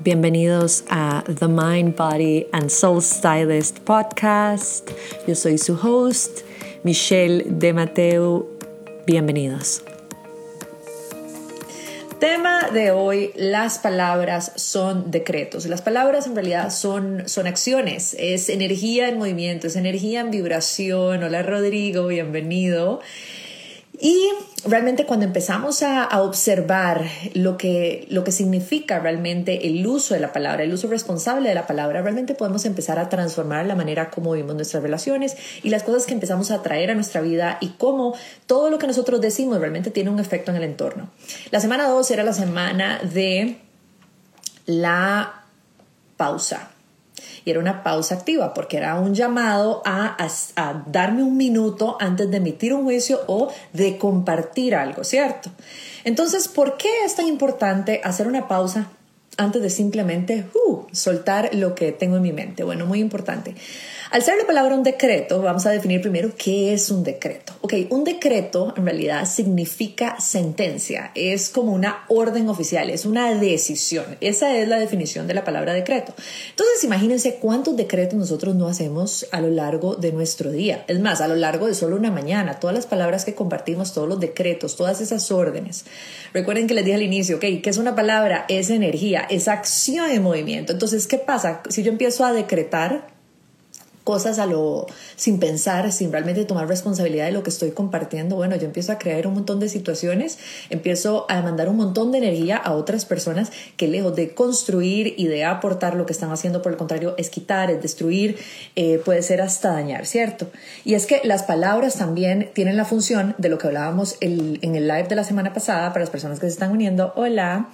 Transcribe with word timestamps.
Bienvenidos 0.00 0.84
a 0.90 1.24
The 1.26 1.48
Mind, 1.48 1.96
Body 1.96 2.46
and 2.52 2.70
Soul 2.70 3.02
Stylist 3.02 3.80
podcast. 3.80 4.88
Yo 5.26 5.34
soy 5.34 5.58
su 5.58 5.74
host, 5.74 6.42
Michelle 6.84 7.44
de 7.44 7.72
Mateo. 7.72 8.48
Bienvenidos. 9.06 9.82
Tema 12.20 12.68
de 12.72 12.92
hoy, 12.92 13.32
las 13.34 13.80
palabras 13.80 14.52
son 14.54 15.10
decretos. 15.10 15.66
Las 15.66 15.82
palabras 15.82 16.28
en 16.28 16.36
realidad 16.36 16.70
son, 16.70 17.28
son 17.28 17.48
acciones, 17.48 18.14
es 18.20 18.50
energía 18.50 19.08
en 19.08 19.18
movimiento, 19.18 19.66
es 19.66 19.74
energía 19.74 20.20
en 20.20 20.30
vibración. 20.30 21.24
Hola 21.24 21.42
Rodrigo, 21.42 22.06
bienvenido. 22.06 23.00
Y 24.00 24.28
realmente 24.64 25.06
cuando 25.06 25.24
empezamos 25.24 25.82
a, 25.82 26.08
observar 26.20 27.04
lo 27.34 27.56
que, 27.56 28.06
lo 28.10 28.24
que 28.24 28.32
significa 28.32 28.98
realmente 28.98 29.68
el 29.68 29.86
uso 29.86 30.14
de 30.14 30.20
la 30.20 30.32
palabra, 30.32 30.64
el 30.64 30.72
uso 30.72 30.88
responsable 30.88 31.48
de 31.48 31.54
la 31.54 31.66
palabra, 31.66 32.02
realmente 32.02 32.34
podemos 32.34 32.64
empezar 32.64 32.98
a 32.98 33.08
transformar 33.08 33.66
la 33.66 33.74
manera 33.74 34.10
como 34.10 34.32
vivimos 34.32 34.56
nuestras 34.56 34.82
relaciones 34.82 35.36
y 35.62 35.70
las 35.70 35.82
cosas 35.82 36.06
que 36.06 36.14
empezamos 36.14 36.50
a 36.50 36.62
traer 36.62 36.90
a 36.90 36.94
nuestra 36.94 37.20
vida 37.20 37.58
y 37.60 37.68
cómo 37.70 38.14
todo 38.46 38.70
lo 38.70 38.78
que 38.78 38.86
nosotros 38.86 39.20
decimos 39.20 39.58
realmente 39.60 39.90
tiene 39.90 40.10
un 40.10 40.18
efecto 40.18 40.50
en 40.50 40.56
el 40.56 40.64
entorno. 40.64 41.10
La 41.50 41.60
semana 41.60 41.88
2 41.88 42.10
era 42.10 42.24
la 42.24 42.32
semana 42.32 43.00
de 43.02 43.58
la 44.66 45.44
pausa 46.16 46.70
era 47.50 47.60
una 47.60 47.82
pausa 47.82 48.14
activa 48.16 48.54
porque 48.54 48.76
era 48.76 48.98
un 48.98 49.14
llamado 49.14 49.82
a, 49.84 50.16
a, 50.56 50.84
darme 50.86 51.22
un 51.22 51.36
minuto 51.36 51.96
antes 52.00 52.30
de 52.30 52.36
emitir 52.36 52.74
un 52.74 52.84
juicio 52.84 53.20
o 53.26 53.52
de 53.72 53.98
compartir 53.98 54.74
algo, 54.74 55.04
¿cierto? 55.04 55.50
Entonces, 56.04 56.48
¿por 56.48 56.76
qué 56.76 56.88
es 57.04 57.16
tan 57.16 57.26
importante 57.26 58.00
hacer 58.04 58.26
una 58.26 58.48
pausa 58.48 58.88
antes 59.38 59.62
de 59.62 59.70
simplemente 59.70 60.44
uh, 60.66 60.82
soltar 60.92 61.54
lo 61.54 61.74
que 61.74 61.92
tengo 61.92 62.16
en 62.16 62.22
mi 62.22 62.32
mente? 62.32 62.64
Bueno, 62.64 62.84
muy 62.84 63.00
importante. 63.00 63.54
Al 64.10 64.22
ser 64.22 64.38
la 64.38 64.46
palabra 64.46 64.74
un 64.74 64.82
decreto, 64.82 65.42
vamos 65.42 65.66
a 65.66 65.70
definir 65.70 66.00
primero 66.00 66.30
qué 66.36 66.72
es 66.72 66.90
un 66.90 67.04
decreto. 67.04 67.52
Ok, 67.60 67.74
un 67.90 68.04
decreto 68.04 68.72
en 68.74 68.86
realidad 68.86 69.26
significa 69.26 70.18
sentencia, 70.18 71.10
es 71.14 71.50
como 71.50 71.72
una 71.72 72.04
orden 72.08 72.48
oficial, 72.48 72.88
es 72.88 73.04
una 73.04 73.34
decisión. 73.34 74.04
Esa 74.22 74.56
es 74.56 74.66
la 74.66 74.78
definición 74.78 75.26
de 75.26 75.34
la 75.34 75.44
palabra 75.44 75.74
decreto. 75.74 76.14
Entonces, 76.48 76.84
imagínense 76.84 77.34
cuántos 77.34 77.76
decretos 77.76 78.18
nosotros 78.18 78.54
no 78.54 78.66
hacemos 78.66 79.26
a 79.30 79.42
lo 79.42 79.50
largo 79.50 79.94
de 79.96 80.10
nuestro 80.10 80.50
día. 80.50 80.86
Es 80.88 81.00
más, 81.00 81.20
a 81.20 81.28
lo 81.28 81.36
largo 81.36 81.66
de 81.66 81.74
solo 81.74 81.96
una 81.96 82.10
mañana, 82.10 82.58
todas 82.60 82.74
las 82.74 82.86
palabras 82.86 83.26
que 83.26 83.34
compartimos, 83.34 83.92
todos 83.92 84.08
los 84.08 84.20
decretos, 84.20 84.76
todas 84.76 85.02
esas 85.02 85.30
órdenes. 85.30 85.84
Recuerden 86.32 86.66
que 86.66 86.72
les 86.72 86.86
dije 86.86 86.94
al 86.94 87.02
inicio, 87.02 87.36
ok, 87.36 87.44
¿qué 87.62 87.70
es 87.70 87.76
una 87.76 87.94
palabra? 87.94 88.46
Es 88.48 88.70
energía, 88.70 89.26
es 89.30 89.48
acción 89.48 90.10
en 90.10 90.22
movimiento. 90.22 90.72
Entonces, 90.72 91.06
¿qué 91.06 91.18
pasa? 91.18 91.62
Si 91.68 91.82
yo 91.82 91.90
empiezo 91.90 92.24
a 92.24 92.32
decretar, 92.32 93.06
cosas 94.08 94.38
a 94.38 94.46
lo 94.46 94.86
sin 95.16 95.38
pensar, 95.38 95.92
sin 95.92 96.10
realmente 96.10 96.46
tomar 96.46 96.66
responsabilidad 96.66 97.26
de 97.26 97.32
lo 97.32 97.42
que 97.42 97.50
estoy 97.50 97.72
compartiendo, 97.72 98.36
bueno, 98.36 98.56
yo 98.56 98.64
empiezo 98.64 98.90
a 98.90 98.96
crear 98.96 99.26
un 99.26 99.34
montón 99.34 99.60
de 99.60 99.68
situaciones, 99.68 100.38
empiezo 100.70 101.26
a 101.28 101.42
mandar 101.42 101.68
un 101.68 101.76
montón 101.76 102.10
de 102.10 102.16
energía 102.16 102.56
a 102.56 102.72
otras 102.72 103.04
personas 103.04 103.52
que 103.76 103.86
lejos 103.86 104.16
de 104.16 104.32
construir 104.32 105.12
y 105.18 105.26
de 105.26 105.44
aportar 105.44 105.94
lo 105.94 106.06
que 106.06 106.14
están 106.14 106.32
haciendo, 106.32 106.62
por 106.62 106.72
el 106.72 106.78
contrario, 106.78 107.16
es 107.18 107.28
quitar, 107.28 107.70
es 107.70 107.82
destruir, 107.82 108.38
eh, 108.76 108.98
puede 109.04 109.20
ser 109.20 109.42
hasta 109.42 109.72
dañar, 109.72 110.06
¿cierto? 110.06 110.50
Y 110.86 110.94
es 110.94 111.04
que 111.04 111.20
las 111.24 111.42
palabras 111.42 111.96
también 111.96 112.48
tienen 112.54 112.78
la 112.78 112.86
función 112.86 113.34
de 113.36 113.50
lo 113.50 113.58
que 113.58 113.66
hablábamos 113.66 114.16
en 114.22 114.74
el 114.74 114.88
live 114.88 115.08
de 115.08 115.16
la 115.16 115.24
semana 115.24 115.52
pasada 115.52 115.90
para 115.90 116.00
las 116.00 116.08
personas 116.08 116.40
que 116.40 116.46
se 116.46 116.52
están 116.54 116.72
uniendo. 116.72 117.12
Hola. 117.14 117.68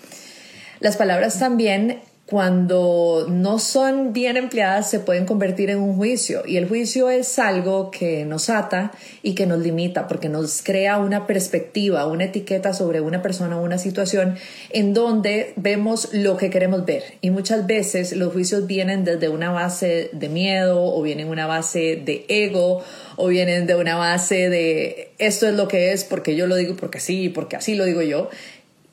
Las 0.85 0.99
palabras 0.99 1.39
también 1.39 2.03
cuando 2.27 3.27
no 3.31 3.59
son 3.59 4.13
bien 4.13 4.37
empleadas 4.37 4.91
se 4.91 4.99
pueden 4.99 5.25
convertir 5.25 5.71
en 5.71 5.79
un 5.79 5.97
juicio. 5.97 6.43
Y 6.47 6.59
el 6.59 6.69
juicio 6.69 7.09
es 7.09 7.39
algo 7.39 7.91
que 7.91 8.27
nos 8.27 8.51
ata 8.51 8.93
y 9.23 9.35
que 9.35 9.47
nos 9.47 9.61
limita 9.61 10.09
porque 10.09 10.29
nos 10.29 10.63
crea 10.63 10.99
una 10.99 11.27
perspectiva, 11.27 12.07
una 12.07 12.25
etiqueta 12.25 12.75
sobre 12.75 13.01
una 13.01 13.23
persona 13.23 13.59
o 13.59 13.63
una 13.63 13.79
situación 13.79 14.37
en 14.69 14.93
donde 14.93 15.55
vemos 15.57 16.11
lo 16.13 16.37
que 16.37 16.51
queremos 16.51 16.85
ver. 16.85 17.03
Y 17.23 17.31
muchas 17.31 17.67
veces 17.67 18.15
los 18.15 18.33
juicios 18.33 18.67
vienen 18.67 19.05
desde 19.05 19.31
una 19.31 19.53
base 19.53 20.11
de 20.13 20.29
miedo 20.29 20.83
o 20.83 21.01
vienen 21.01 21.29
una 21.29 21.47
base 21.47 22.03
de 22.05 22.27
ego 22.29 22.83
o 23.17 23.29
vienen 23.29 23.67
de 23.67 23.75
una 23.75 23.97
base 23.97 24.49
de 24.49 25.13
esto 25.19 25.47
es 25.47 25.55
lo 25.55 25.69
que 25.69 25.93
es 25.93 26.05
porque 26.05 26.35
yo 26.37 26.47
lo 26.47 26.57
digo 26.57 26.77
porque 26.77 27.01
sí, 27.01 27.29
porque 27.29 27.57
así 27.57 27.75
lo 27.75 27.85
digo 27.85 28.03
yo 28.03 28.29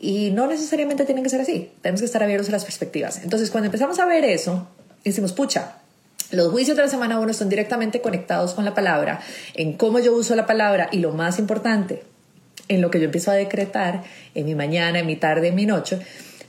y 0.04 0.32
no 0.32 0.48
necesariamente 0.48 1.06
tienen 1.06 1.24
que 1.24 1.30
ser 1.30 1.42
así. 1.42 1.72
Tenemos 1.84 2.02
que 2.02 2.06
estar 2.06 2.24
abiertos 2.24 2.50
a 2.50 2.52
las 2.52 2.66
perspectivas. 2.66 3.22
Entonces, 3.24 3.52
cuando 3.52 3.68
empezamos 3.68 4.00
a 4.00 4.06
ver 4.08 4.26
eso, 4.26 4.68
decimos, 5.06 5.32
pucha, 5.32 5.76
los 6.32 6.52
juicios 6.52 6.76
de 6.76 6.82
la 6.82 6.90
semana 6.90 7.20
1 7.20 7.30
están 7.30 7.50
directamente 7.50 8.02
conectados 8.02 8.56
con 8.56 8.66
la 8.66 8.74
palabra, 8.74 9.22
en 9.54 9.74
cómo 9.74 10.00
yo 10.00 10.16
uso 10.16 10.36
la 10.36 10.48
palabra 10.48 10.90
y 10.92 10.98
lo 10.98 11.12
más 11.12 11.38
importante, 11.38 12.02
en 12.68 12.82
lo 12.82 12.90
que 12.90 13.00
yo 13.00 13.06
empiezo 13.06 13.30
a 13.30 13.36
decretar 13.36 14.04
en 14.34 14.46
mi 14.46 14.56
mañana, 14.56 15.00
en 15.00 15.06
mi 15.06 15.18
tarde, 15.18 15.50
en 15.50 15.56
mi 15.56 15.68
noche. 15.68 16.00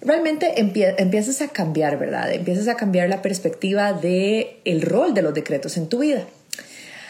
Realmente 0.00 0.54
empiezas 0.58 1.42
a 1.42 1.48
cambiar, 1.48 1.98
¿verdad? 1.98 2.32
Empiezas 2.32 2.68
a 2.68 2.76
cambiar 2.76 3.10
la 3.10 3.20
perspectiva 3.20 3.92
de 3.92 4.60
el 4.64 4.80
rol 4.80 5.12
de 5.12 5.20
los 5.20 5.34
decretos 5.34 5.76
en 5.76 5.88
tu 5.88 5.98
vida. 5.98 6.24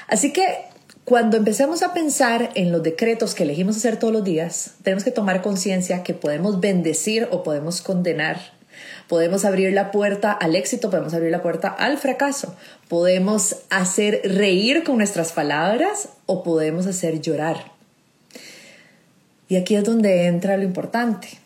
Así 0.09 0.33
que 0.33 0.45
cuando 1.05 1.37
empecemos 1.37 1.83
a 1.83 1.93
pensar 1.93 2.51
en 2.55 2.71
los 2.71 2.83
decretos 2.83 3.35
que 3.35 3.43
elegimos 3.43 3.77
hacer 3.77 3.99
todos 3.99 4.13
los 4.13 4.23
días, 4.23 4.75
tenemos 4.85 5.03
que 5.03 5.11
tomar 5.11 5.43
conciencia 5.43 6.05
que 6.05 6.15
podemos 6.15 6.61
bendecir 6.61 7.29
o 7.33 7.43
podemos 7.43 7.83
condenar. 7.83 8.39
Podemos 9.09 9.45
abrir 9.45 9.73
la 9.73 9.91
puerta 9.91 10.33
al 10.33 10.55
éxito, 10.55 10.91
podemos 10.91 11.13
abrir 11.13 11.33
la 11.33 11.43
puerta 11.43 11.69
al 11.69 11.99
fracaso. 11.99 12.55
Podemos 12.89 13.57
hacer 13.69 14.23
reír 14.25 14.85
con 14.85 14.97
nuestras 14.97 15.33
palabras 15.33 16.09
o 16.27 16.45
podemos 16.45 16.87
hacer 16.87 17.21
llorar. 17.21 17.73
Y 19.49 19.57
aquí 19.57 19.75
es 19.75 19.85
donde 19.85 20.27
entra 20.27 20.57
lo 20.57 20.63
importante. 20.63 21.42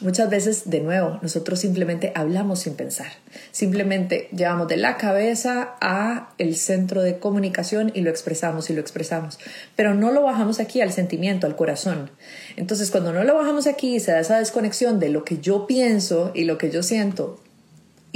Muchas 0.00 0.28
veces, 0.28 0.68
de 0.68 0.80
nuevo, 0.80 1.18
nosotros 1.22 1.58
simplemente 1.58 2.12
hablamos 2.14 2.60
sin 2.60 2.74
pensar. 2.74 3.08
Simplemente 3.50 4.28
llevamos 4.30 4.68
de 4.68 4.76
la 4.76 4.96
cabeza 4.98 5.74
a 5.80 6.34
el 6.36 6.56
centro 6.56 7.02
de 7.02 7.18
comunicación 7.18 7.92
y 7.94 8.02
lo 8.02 8.10
expresamos 8.10 8.68
y 8.68 8.74
lo 8.74 8.80
expresamos. 8.80 9.38
Pero 9.74 9.94
no 9.94 10.12
lo 10.12 10.22
bajamos 10.22 10.60
aquí 10.60 10.82
al 10.82 10.92
sentimiento, 10.92 11.46
al 11.46 11.56
corazón. 11.56 12.10
Entonces, 12.56 12.90
cuando 12.90 13.12
no 13.12 13.24
lo 13.24 13.34
bajamos 13.34 13.66
aquí, 13.66 13.98
se 14.00 14.12
da 14.12 14.20
esa 14.20 14.38
desconexión 14.38 15.00
de 15.00 15.08
lo 15.08 15.24
que 15.24 15.38
yo 15.38 15.66
pienso 15.66 16.30
y 16.34 16.44
lo 16.44 16.58
que 16.58 16.70
yo 16.70 16.82
siento 16.82 17.40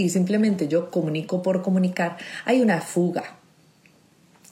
y 0.01 0.09
simplemente 0.09 0.67
yo 0.67 0.91
comunico 0.91 1.43
por 1.43 1.61
comunicar, 1.61 2.17
hay 2.47 2.63
una 2.63 2.81
fuga. 2.81 3.37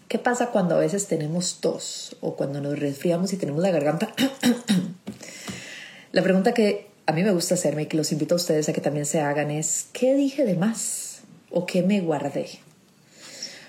¿Qué 0.06 0.18
pasa 0.18 0.48
cuando 0.48 0.74
a 0.74 0.78
veces 0.78 1.06
tenemos 1.06 1.60
tos 1.60 2.16
o 2.20 2.36
cuando 2.36 2.60
nos 2.60 2.78
resfriamos 2.78 3.32
y 3.32 3.38
tenemos 3.38 3.62
la 3.62 3.70
garganta? 3.70 4.12
la 6.12 6.22
pregunta 6.22 6.52
que 6.52 6.87
a 7.08 7.12
mí 7.12 7.22
me 7.22 7.30
gusta 7.30 7.54
hacerme 7.54 7.84
y 7.84 7.86
que 7.86 7.96
los 7.96 8.12
invito 8.12 8.34
a 8.34 8.36
ustedes 8.36 8.68
a 8.68 8.74
que 8.74 8.82
también 8.82 9.06
se 9.06 9.20
hagan 9.20 9.50
es, 9.50 9.86
¿qué 9.94 10.14
dije 10.14 10.44
de 10.44 10.56
más? 10.56 11.22
¿O 11.50 11.64
qué 11.64 11.82
me 11.82 12.02
guardé? 12.02 12.46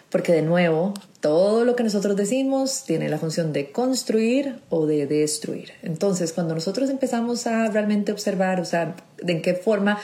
Porque 0.10 0.34
de 0.34 0.42
nuevo, 0.42 0.94
todo 1.22 1.64
lo 1.64 1.78
que 1.78 1.84
nosotros 1.84 2.18
decimos 2.18 2.84
tiene 2.86 3.08
la 3.08 3.18
función 3.18 3.54
de 3.54 3.72
construir 3.72 4.60
o 4.70 4.86
de 4.86 5.08
destruir. 5.08 5.72
Entonces, 5.84 6.34
cuando 6.34 6.54
nosotros 6.54 6.90
empezamos 6.90 7.48
a 7.48 7.68
realmente 7.68 8.12
observar, 8.12 8.60
o 8.60 8.66
sea, 8.66 8.98
de 9.24 9.32
en 9.32 9.42
qué 9.42 9.54
forma 9.54 10.00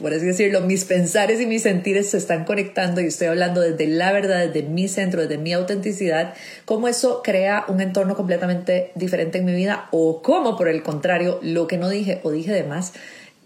por 0.00 0.14
así 0.14 0.24
decirlo, 0.24 0.60
mis 0.62 0.84
pensares 0.84 1.40
y 1.40 1.46
mis 1.46 1.62
sentires 1.62 2.10
se 2.10 2.16
están 2.16 2.44
conectando 2.44 3.00
y 3.00 3.06
estoy 3.06 3.28
hablando 3.28 3.60
desde 3.60 3.86
la 3.86 4.12
verdad, 4.12 4.46
desde 4.46 4.66
mi 4.66 4.88
centro, 4.88 5.22
desde 5.22 5.38
mi 5.38 5.52
autenticidad, 5.52 6.34
cómo 6.64 6.88
eso 6.88 7.22
crea 7.22 7.64
un 7.68 7.80
entorno 7.80 8.16
completamente 8.16 8.92
diferente 8.94 9.38
en 9.38 9.44
mi 9.44 9.54
vida 9.54 9.88
o 9.90 10.22
cómo, 10.22 10.56
por 10.56 10.68
el 10.68 10.82
contrario, 10.82 11.38
lo 11.42 11.66
que 11.66 11.76
no 11.76 11.88
dije 11.88 12.20
o 12.22 12.30
dije 12.30 12.52
de 12.52 12.64
más 12.64 12.92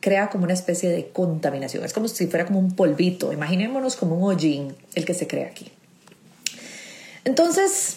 crea 0.01 0.29
como 0.29 0.45
una 0.45 0.53
especie 0.53 0.91
de 0.91 1.09
contaminación. 1.09 1.83
Es 1.83 1.95
como 1.95 2.09
si 2.09 2.27
fuera 2.27 2.45
como 2.45 2.59
un 2.59 2.77
polvito. 2.77 3.33
Imaginémonos 3.33 3.97
como 3.97 4.17
un 4.17 4.23
hollín 4.25 4.75
el 4.95 5.07
que 5.07 5.15
se 5.15 5.27
crea 5.27 5.47
aquí. 5.47 5.73
Entonces, 7.25 7.97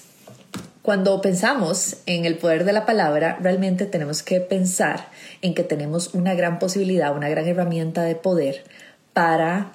cuando 0.87 1.19
pensamos 1.19 1.97
en 2.05 2.23
el 2.23 2.37
poder 2.37 2.63
de 2.63 2.71
la 2.71 2.85
palabra, 2.85 3.37
realmente 3.41 3.85
tenemos 3.87 4.23
que 4.23 4.39
pensar 4.39 5.09
en 5.41 5.53
que 5.53 5.63
tenemos 5.63 6.13
una 6.13 6.33
gran 6.33 6.59
posibilidad, 6.59 7.13
una 7.13 7.27
gran 7.27 7.45
herramienta 7.45 8.03
de 8.03 8.15
poder 8.15 8.63
para 9.11 9.73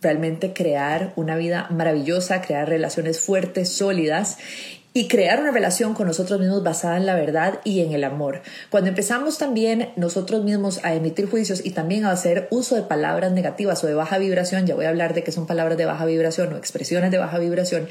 realmente 0.00 0.52
crear 0.52 1.12
una 1.14 1.36
vida 1.36 1.68
maravillosa, 1.70 2.42
crear 2.42 2.68
relaciones 2.68 3.20
fuertes, 3.20 3.68
sólidas 3.68 4.38
y 4.94 5.08
crear 5.08 5.40
una 5.40 5.50
relación 5.50 5.94
con 5.94 6.06
nosotros 6.06 6.38
mismos 6.38 6.62
basada 6.62 6.96
en 6.96 7.06
la 7.06 7.14
verdad 7.14 7.60
y 7.64 7.80
en 7.80 7.92
el 7.92 8.04
amor. 8.04 8.42
Cuando 8.70 8.90
empezamos 8.90 9.38
también 9.38 9.90
nosotros 9.96 10.44
mismos 10.44 10.80
a 10.82 10.94
emitir 10.94 11.30
juicios 11.30 11.64
y 11.64 11.70
también 11.70 12.04
a 12.04 12.10
hacer 12.10 12.48
uso 12.50 12.74
de 12.74 12.82
palabras 12.82 13.32
negativas 13.32 13.82
o 13.82 13.86
de 13.86 13.94
baja 13.94 14.18
vibración, 14.18 14.66
ya 14.66 14.74
voy 14.74 14.84
a 14.84 14.90
hablar 14.90 15.14
de 15.14 15.22
que 15.22 15.32
son 15.32 15.46
palabras 15.46 15.78
de 15.78 15.86
baja 15.86 16.04
vibración 16.04 16.52
o 16.52 16.56
expresiones 16.56 17.10
de 17.10 17.18
baja 17.18 17.38
vibración, 17.38 17.88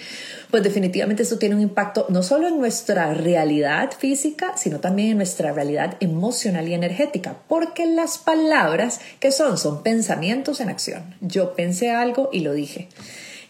pues 0.51 0.63
definitivamente 0.63 1.23
esto 1.23 1.39
tiene 1.39 1.55
un 1.55 1.61
impacto 1.61 2.05
no 2.09 2.23
solo 2.23 2.47
en 2.47 2.59
nuestra 2.59 3.13
realidad 3.13 3.91
física, 3.97 4.53
sino 4.55 4.79
también 4.79 5.09
en 5.09 5.17
nuestra 5.17 5.51
realidad 5.53 5.95
emocional 5.99 6.67
y 6.67 6.73
energética, 6.73 7.37
porque 7.47 7.85
las 7.85 8.17
palabras 8.17 8.99
que 9.19 9.31
son 9.31 9.57
son 9.57 9.83
pensamientos 9.83 10.59
en 10.59 10.69
acción. 10.69 11.15
Yo 11.21 11.53
pensé 11.53 11.91
algo 11.91 12.29
y 12.31 12.41
lo 12.41 12.53
dije. 12.53 12.89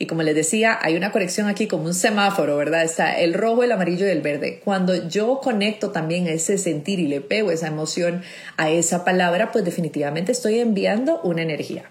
Y 0.02 0.08
como 0.08 0.24
les 0.24 0.34
decía, 0.34 0.80
hay 0.82 0.96
una 0.96 1.12
conexión 1.12 1.48
aquí 1.48 1.68
como 1.68 1.84
un 1.84 1.94
semáforo, 1.94 2.58
¿verdad? 2.58 2.84
Está 2.84 3.20
el 3.20 3.36
rojo, 3.36 3.62
el 3.62 3.72
amarillo 3.72 4.08
y 4.08 4.10
el 4.10 4.22
verde. 4.22 4.60
Cuando 4.66 5.08
yo 5.08 5.40
conecto 5.42 5.92
también 5.92 6.26
a 6.26 6.32
ese 6.32 6.58
sentir 6.58 7.00
y 7.00 7.08
le 7.08 7.22
pego 7.22 7.52
esa 7.52 7.68
emoción 7.68 8.24
a 8.58 8.72
esa 8.72 9.06
palabra, 9.06 9.52
pues 9.52 9.64
definitivamente 9.64 10.32
estoy 10.32 10.58
enviando 10.58 11.22
una 11.22 11.44
energía. 11.44 11.84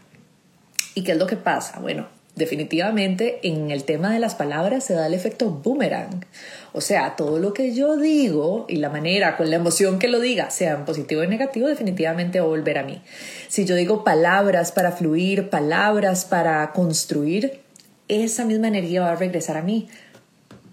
¿Y 0.96 1.04
qué 1.04 1.12
es 1.12 1.18
lo 1.18 1.28
que 1.28 1.36
pasa? 1.36 1.78
Bueno, 1.78 2.08
definitivamente 2.34 3.38
en 3.44 3.70
el 3.70 3.84
tema 3.84 4.12
de 4.12 4.18
las 4.18 4.34
palabras 4.34 4.82
se 4.82 4.94
da 4.94 5.06
el 5.06 5.14
efecto 5.14 5.48
boomerang. 5.48 6.26
O 6.72 6.80
sea, 6.80 7.14
todo 7.14 7.38
lo 7.38 7.52
que 7.52 7.76
yo 7.76 7.96
digo 7.96 8.66
y 8.68 8.78
la 8.78 8.90
manera, 8.90 9.36
con 9.36 9.50
la 9.50 9.54
emoción 9.54 10.00
que 10.00 10.08
lo 10.08 10.18
diga, 10.18 10.50
sea 10.50 10.84
positivo 10.84 11.20
o 11.20 11.26
negativo, 11.26 11.68
definitivamente 11.68 12.40
va 12.40 12.46
a 12.46 12.48
volver 12.48 12.78
a 12.78 12.82
mí. 12.82 13.02
Si 13.46 13.66
yo 13.66 13.76
digo 13.76 14.02
palabras 14.02 14.72
para 14.72 14.90
fluir, 14.90 15.48
palabras 15.48 16.24
para 16.24 16.72
construir, 16.72 17.69
esa 18.10 18.44
misma 18.44 18.68
energía 18.68 19.02
va 19.02 19.12
a 19.12 19.16
regresar 19.16 19.56
a 19.56 19.62
mí. 19.62 19.88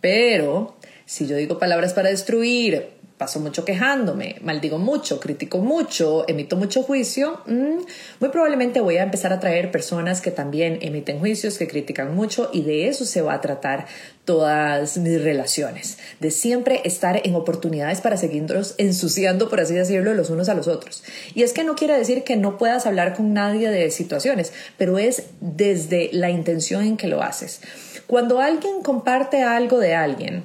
Pero 0.02 0.76
si 1.06 1.28
yo 1.28 1.36
digo 1.36 1.60
palabras 1.60 1.94
para 1.94 2.10
destruir, 2.10 2.90
paso 3.18 3.40
mucho 3.40 3.66
quejándome, 3.66 4.36
maldigo 4.42 4.78
mucho, 4.78 5.20
critico 5.20 5.58
mucho, 5.58 6.26
emito 6.28 6.56
mucho 6.56 6.84
juicio, 6.84 7.42
mm, 7.48 7.80
muy 8.20 8.30
probablemente 8.30 8.80
voy 8.80 8.98
a 8.98 9.04
empezar 9.04 9.34
a 9.34 9.40
traer 9.40 9.72
personas 9.72 10.22
que 10.22 10.30
también 10.30 10.78
emiten 10.82 11.20
juicios, 11.20 11.58
que 11.58 11.68
critican 11.68 12.16
mucho 12.16 12.52
y 12.54 12.62
de 12.62 12.88
eso 12.88 13.06
se 13.06 13.22
va 13.22 13.34
a 13.34 13.42
tratar 13.42 13.88
todas 14.24 14.98
mis 14.98 15.22
relaciones, 15.24 15.98
de 16.20 16.30
siempre 16.30 16.82
estar 16.84 17.22
en 17.24 17.34
oportunidades 17.34 18.02
para 18.02 18.18
seguirnos 18.18 18.76
ensuciando, 18.78 19.50
por 19.50 19.62
así 19.62 19.74
decirlo, 19.74 20.14
los 20.14 20.30
unos 20.30 20.50
a 20.50 20.54
los 20.54 20.68
otros. 20.68 21.04
Y 21.34 21.44
es 21.44 21.54
que 21.54 21.64
no 21.64 21.76
quiere 21.76 21.98
decir 21.98 22.24
que 22.24 22.36
no 22.36 22.58
puedas 22.58 22.86
hablar 22.86 23.16
con 23.16 23.34
nadie 23.34 23.70
de 23.70 23.90
situaciones, 23.90 24.54
pero 24.78 25.00
es 25.00 25.24
desde 25.40 26.10
la 26.12 26.30
intención 26.30 26.84
en 26.84 26.98
que 26.98 27.08
lo 27.08 27.24
haces. 27.24 27.62
Cuando 28.06 28.40
alguien 28.40 28.84
comparte 28.84 29.44
algo 29.44 29.80
de 29.80 29.96
alguien, 29.96 30.44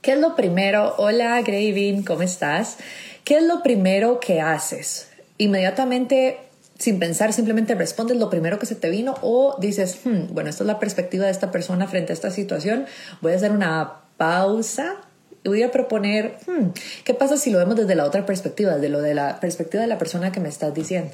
¿Qué 0.00 0.12
es 0.12 0.20
lo 0.20 0.36
primero? 0.36 0.94
Hola, 0.98 1.42
Gravin, 1.42 2.04
¿cómo 2.04 2.22
estás? 2.22 2.76
¿Qué 3.24 3.38
es 3.38 3.42
lo 3.42 3.64
primero 3.64 4.20
que 4.20 4.40
haces? 4.40 5.08
Inmediatamente, 5.38 6.38
sin 6.78 7.00
pensar, 7.00 7.32
simplemente 7.32 7.74
respondes 7.74 8.16
lo 8.16 8.30
primero 8.30 8.60
que 8.60 8.66
se 8.66 8.76
te 8.76 8.90
vino 8.90 9.16
o 9.22 9.56
dices, 9.60 9.98
hmm, 10.04 10.32
bueno, 10.32 10.50
esta 10.50 10.62
es 10.62 10.68
la 10.68 10.78
perspectiva 10.78 11.24
de 11.24 11.32
esta 11.32 11.50
persona 11.50 11.88
frente 11.88 12.12
a 12.12 12.14
esta 12.14 12.30
situación, 12.30 12.86
voy 13.20 13.32
a 13.32 13.36
hacer 13.36 13.50
una 13.50 14.02
pausa 14.16 15.00
y 15.42 15.48
voy 15.48 15.64
a 15.64 15.72
proponer, 15.72 16.36
hmm, 16.46 16.68
¿qué 17.02 17.14
pasa 17.14 17.36
si 17.36 17.50
lo 17.50 17.58
vemos 17.58 17.74
desde 17.74 17.96
la 17.96 18.04
otra 18.04 18.24
perspectiva, 18.24 18.76
desde 18.76 18.90
lo 18.90 19.02
de 19.02 19.14
la 19.14 19.40
perspectiva 19.40 19.82
de 19.82 19.88
la 19.88 19.98
persona 19.98 20.30
que 20.30 20.38
me 20.38 20.48
estás 20.48 20.72
diciendo? 20.74 21.10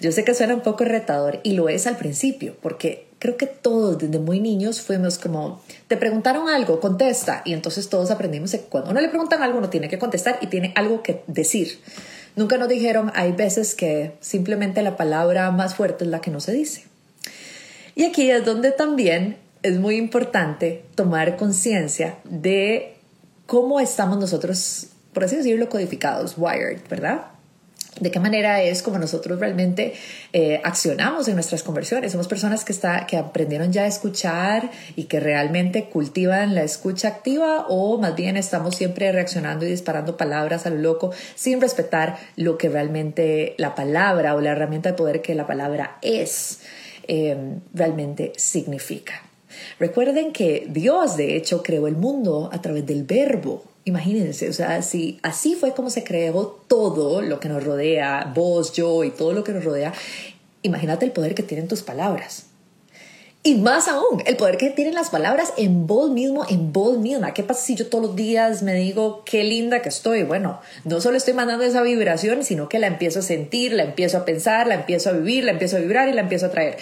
Yo 0.00 0.10
sé 0.10 0.24
que 0.24 0.34
suena 0.34 0.54
un 0.54 0.62
poco 0.62 0.84
retador 0.84 1.38
y 1.44 1.52
lo 1.52 1.68
es 1.68 1.86
al 1.86 1.96
principio, 1.96 2.56
porque 2.60 3.05
creo 3.18 3.36
que 3.36 3.46
todos 3.46 3.98
desde 3.98 4.18
muy 4.18 4.40
niños 4.40 4.80
fuimos 4.80 5.18
como, 5.18 5.62
te 5.88 5.96
preguntaron 5.96 6.48
algo, 6.48 6.80
contesta. 6.80 7.42
Y 7.44 7.52
entonces 7.52 7.88
todos 7.88 8.10
aprendimos 8.10 8.50
que 8.52 8.60
cuando 8.60 8.90
uno 8.90 9.00
le 9.00 9.08
preguntan 9.08 9.42
algo, 9.42 9.58
uno 9.58 9.70
tiene 9.70 9.88
que 9.88 9.98
contestar 9.98 10.38
y 10.40 10.48
tiene 10.48 10.72
algo 10.76 11.02
que 11.02 11.22
decir. 11.26 11.78
Nunca 12.36 12.58
nos 12.58 12.68
dijeron, 12.68 13.10
hay 13.14 13.32
veces 13.32 13.74
que 13.74 14.12
simplemente 14.20 14.82
la 14.82 14.96
palabra 14.96 15.50
más 15.50 15.74
fuerte 15.74 16.04
es 16.04 16.10
la 16.10 16.20
que 16.20 16.30
no 16.30 16.40
se 16.40 16.52
dice. 16.52 16.84
Y 17.94 18.04
aquí 18.04 18.30
es 18.30 18.44
donde 18.44 18.72
también 18.72 19.38
es 19.62 19.78
muy 19.78 19.96
importante 19.96 20.84
tomar 20.94 21.36
conciencia 21.36 22.18
de 22.24 22.96
cómo 23.46 23.80
estamos 23.80 24.18
nosotros, 24.18 24.88
por 25.14 25.24
así 25.24 25.36
decirlo, 25.36 25.70
codificados, 25.70 26.34
wired, 26.36 26.80
¿verdad? 26.90 27.22
De 28.00 28.10
qué 28.10 28.20
manera 28.20 28.62
es 28.62 28.82
como 28.82 28.98
nosotros 28.98 29.40
realmente 29.40 29.94
eh, 30.32 30.60
accionamos 30.64 31.28
en 31.28 31.34
nuestras 31.34 31.62
conversiones. 31.62 32.12
Somos 32.12 32.28
personas 32.28 32.64
que, 32.64 32.72
está, 32.72 33.06
que 33.06 33.16
aprendieron 33.16 33.72
ya 33.72 33.82
a 33.82 33.86
escuchar 33.86 34.70
y 34.96 35.04
que 35.04 35.20
realmente 35.20 35.84
cultivan 35.84 36.54
la 36.54 36.62
escucha 36.62 37.08
activa 37.08 37.66
o 37.68 37.98
más 37.98 38.14
bien 38.14 38.36
estamos 38.36 38.76
siempre 38.76 39.10
reaccionando 39.12 39.64
y 39.64 39.70
disparando 39.70 40.16
palabras 40.16 40.66
a 40.66 40.70
lo 40.70 40.76
loco 40.76 41.12
sin 41.34 41.60
respetar 41.60 42.18
lo 42.36 42.58
que 42.58 42.68
realmente 42.68 43.54
la 43.56 43.74
palabra 43.74 44.34
o 44.34 44.40
la 44.40 44.50
herramienta 44.50 44.90
de 44.90 44.96
poder 44.96 45.22
que 45.22 45.34
la 45.34 45.46
palabra 45.46 45.98
es 46.02 46.60
em, 47.08 47.60
realmente 47.72 48.32
significa. 48.36 49.22
Recuerden 49.78 50.32
que 50.32 50.66
Dios 50.68 51.16
de 51.16 51.36
hecho 51.36 51.62
creó 51.62 51.86
el 51.86 51.96
mundo 51.96 52.50
a 52.52 52.60
través 52.60 52.84
del 52.84 53.04
verbo 53.04 53.64
Imagínense, 53.86 54.48
o 54.48 54.52
sea, 54.52 54.82
si 54.82 55.20
así 55.22 55.54
fue 55.54 55.72
como 55.72 55.90
se 55.90 56.02
creó 56.02 56.58
todo 56.66 57.22
lo 57.22 57.38
que 57.38 57.48
nos 57.48 57.62
rodea, 57.62 58.32
vos, 58.34 58.72
yo 58.72 59.04
y 59.04 59.12
todo 59.12 59.32
lo 59.32 59.44
que 59.44 59.52
nos 59.52 59.64
rodea, 59.64 59.92
imagínate 60.62 61.04
el 61.04 61.12
poder 61.12 61.36
que 61.36 61.44
tienen 61.44 61.68
tus 61.68 61.82
palabras. 61.82 62.46
Y 63.44 63.54
más 63.54 63.86
aún, 63.86 64.24
el 64.26 64.36
poder 64.36 64.56
que 64.56 64.70
tienen 64.70 64.94
las 64.94 65.10
palabras 65.10 65.52
en 65.56 65.86
vos 65.86 66.10
mismo, 66.10 66.44
en 66.48 66.72
vos 66.72 66.98
misma. 66.98 67.32
¿Qué 67.32 67.44
pasa 67.44 67.60
si 67.62 67.76
yo 67.76 67.86
todos 67.86 68.06
los 68.06 68.16
días 68.16 68.64
me 68.64 68.74
digo 68.74 69.22
qué 69.24 69.44
linda 69.44 69.82
que 69.82 69.88
estoy? 69.88 70.24
Bueno, 70.24 70.60
no 70.82 71.00
solo 71.00 71.16
estoy 71.16 71.34
mandando 71.34 71.64
esa 71.64 71.82
vibración, 71.82 72.42
sino 72.42 72.68
que 72.68 72.80
la 72.80 72.88
empiezo 72.88 73.20
a 73.20 73.22
sentir, 73.22 73.72
la 73.72 73.84
empiezo 73.84 74.18
a 74.18 74.24
pensar, 74.24 74.66
la 74.66 74.74
empiezo 74.74 75.10
a 75.10 75.12
vivir, 75.12 75.44
la 75.44 75.52
empiezo 75.52 75.76
a 75.76 75.78
vibrar 75.78 76.08
y 76.08 76.12
la 76.12 76.22
empiezo 76.22 76.46
a 76.46 76.50
traer. 76.50 76.76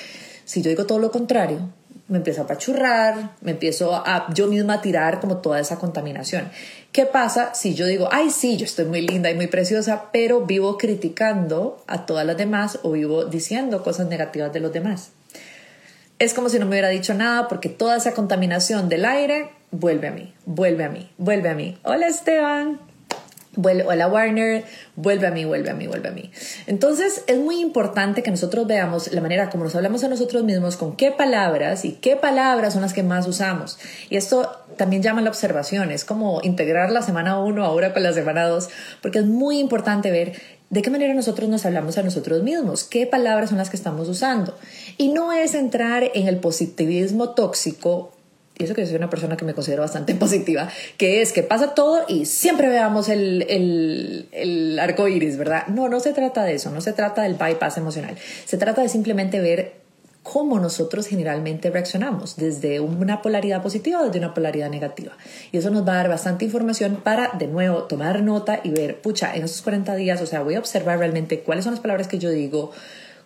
Si 0.47 0.63
yo 0.63 0.71
digo 0.71 0.87
todo 0.87 0.99
lo 0.99 1.11
contrario, 1.11 1.69
me 2.09 2.17
empiezo 2.17 2.41
a 2.41 2.47
pachurrar, 2.47 3.33
me 3.43 3.51
empiezo 3.51 3.95
a 3.95 4.33
yo 4.33 4.47
misma 4.47 4.75
a 4.75 4.81
tirar 4.81 5.21
como 5.21 5.39
toda 5.39 5.61
esa 5.61 5.79
contaminación. 5.79 6.51
¿Qué 6.95 7.07
pasa 7.07 7.57
si 7.57 7.75
yo 7.75 7.87
digo, 7.87 8.09
ay, 8.13 8.31
sí, 8.31 8.57
yo 8.57 8.65
estoy 8.65 8.85
muy 8.85 9.01
linda 9.01 9.29
y 9.29 9.35
muy 9.35 9.49
preciosa, 9.49 10.11
pero 10.13 10.43
vivo 10.43 10.79
criticando 10.79 11.83
a 11.89 12.07
todas 12.07 12.25
las 12.25 12.37
demás 12.37 12.79
o 12.85 12.93
vivo 12.93 13.25
diciendo 13.25 13.83
cosas 13.83 14.07
negativas 14.07 14.53
de 14.53 14.61
los 14.61 14.73
demás? 14.73 15.11
Es 16.21 16.35
como 16.35 16.49
si 16.49 16.61
no 16.61 16.67
me 16.67 16.71
hubiera 16.71 16.91
dicho 16.91 17.13
nada 17.13 17.49
porque 17.49 17.69
toda 17.69 17.97
esa 17.97 18.13
contaminación 18.13 18.89
del 18.89 19.07
aire 19.07 19.51
vuelve 19.73 20.07
a 20.07 20.13
mí, 20.13 20.35
vuelve 20.47 20.85
a 20.85 20.89
mí, 20.89 21.11
vuelve 21.19 21.49
a 21.49 21.55
mí. 21.57 21.77
Hola 21.83 22.07
Esteban. 22.07 22.79
Vuelve, 23.57 23.85
hola 23.85 24.09
Warner, 24.09 24.65
vuelve 24.97 25.29
a 25.29 25.31
mí, 25.31 25.45
vuelve 25.45 25.71
a 25.71 25.75
mí, 25.75 25.87
vuelve 25.87 26.09
a 26.09 26.13
mí. 26.13 26.33
Entonces 26.67 27.23
es 27.29 27.39
muy 27.39 27.61
importante 27.61 28.23
que 28.23 28.31
nosotros 28.31 28.67
veamos 28.67 29.13
la 29.13 29.21
manera 29.21 29.49
como 29.49 29.63
nos 29.63 29.77
hablamos 29.77 30.03
a 30.03 30.09
nosotros 30.09 30.43
mismos, 30.43 30.77
con 30.77 30.97
qué 30.97 31.13
palabras 31.13 31.85
y 31.85 31.93
qué 31.93 32.17
palabras 32.17 32.73
son 32.73 32.83
las 32.83 32.93
que 32.93 33.05
más 33.05 33.29
usamos. 33.29 33.79
Y 34.11 34.17
esto 34.17 34.64
también 34.77 35.03
llama 35.03 35.23
la 35.23 35.31
observación, 35.31 35.91
es 35.91 36.05
como 36.05 36.41
integrar 36.43 36.91
la 36.91 37.03
semana 37.03 37.39
1 37.39 37.65
ahora 37.65 37.93
con 37.93 38.03
la 38.03 38.13
semana 38.13 38.47
2, 38.47 38.69
porque 39.03 39.21
es 39.21 39.27
muy 39.27 39.59
importante 39.59 40.11
ver 40.11 40.33
de 40.71 40.83
qué 40.83 40.91
manera 40.91 41.15
nosotros 41.15 41.49
nos 41.49 41.65
hablamos 41.67 41.99
a 41.99 42.03
nosotros 42.03 42.43
mismos, 42.43 42.85
qué 42.85 43.07
palabras 43.07 43.51
son 43.51 43.59
las 43.59 43.71
que 43.71 43.77
estamos 43.77 44.09
usando. 44.09 44.57
Y 44.99 45.09
no 45.09 45.33
es 45.33 45.55
entrar 45.55 46.11
en 46.15 46.27
el 46.27 46.39
positivismo 46.39 47.31
tóxico 47.31 48.13
y 48.57 48.65
eso 48.65 48.75
que 48.75 48.87
soy 48.87 48.97
una 48.97 49.11
persona 49.11 49.37
que 49.37 49.45
me 49.45 49.55
considero 49.55 49.83
bastante 49.83 50.15
positiva, 50.17 50.69
que 50.97 51.23
es 51.23 51.33
que 51.33 51.43
pasa 51.43 51.75
todo 51.75 52.05
y 52.09 52.27
siempre 52.27 52.69
veamos 52.69 53.09
el, 53.09 53.45
el, 53.49 54.29
el 54.33 54.79
arco 54.79 55.09
iris, 55.09 55.37
¿verdad? 55.37 55.67
No, 55.69 55.89
no 55.89 56.01
se 56.01 56.13
trata 56.13 56.45
de 56.45 56.55
eso, 56.55 56.71
no 56.71 56.81
se 56.81 56.93
trata 56.93 57.23
del 57.23 57.35
bypass 57.35 57.79
emocional, 57.79 58.17
se 58.45 58.57
trata 58.57 58.83
de 58.83 58.89
simplemente 58.89 59.41
ver 59.41 59.84
cómo 60.25 60.59
nosotros 60.59 61.07
generalmente 61.07 61.71
reaccionamos, 61.71 62.37
desde 62.37 62.81
una 62.81 63.23
polaridad 63.23 63.63
positiva 63.63 64.01
o 64.01 64.07
desde 64.07 64.19
una 64.19 64.35
polaridad 64.35 64.71
negativa. 64.71 65.13
Y 65.53 65.59
eso 65.59 65.71
nos 65.71 65.87
va 65.87 65.93
a 65.93 65.97
dar 65.97 66.09
bastante 66.09 66.47
información 66.47 66.97
para, 66.97 67.33
de 67.39 67.47
nuevo, 67.47 67.85
tomar 67.85 68.23
nota 68.23 68.59
y 68.65 68.71
ver, 68.71 69.01
pucha, 69.01 69.37
en 69.37 69.45
esos 69.45 69.61
40 69.63 69.95
días, 69.95 70.21
o 70.23 70.27
sea, 70.27 70.43
voy 70.43 70.55
a 70.55 70.59
observar 70.59 70.99
realmente 70.99 71.41
cuáles 71.41 71.65
son 71.65 71.75
las 71.75 71.81
palabras 71.81 72.09
que 72.09 72.19
yo 72.19 72.31
digo, 72.31 72.73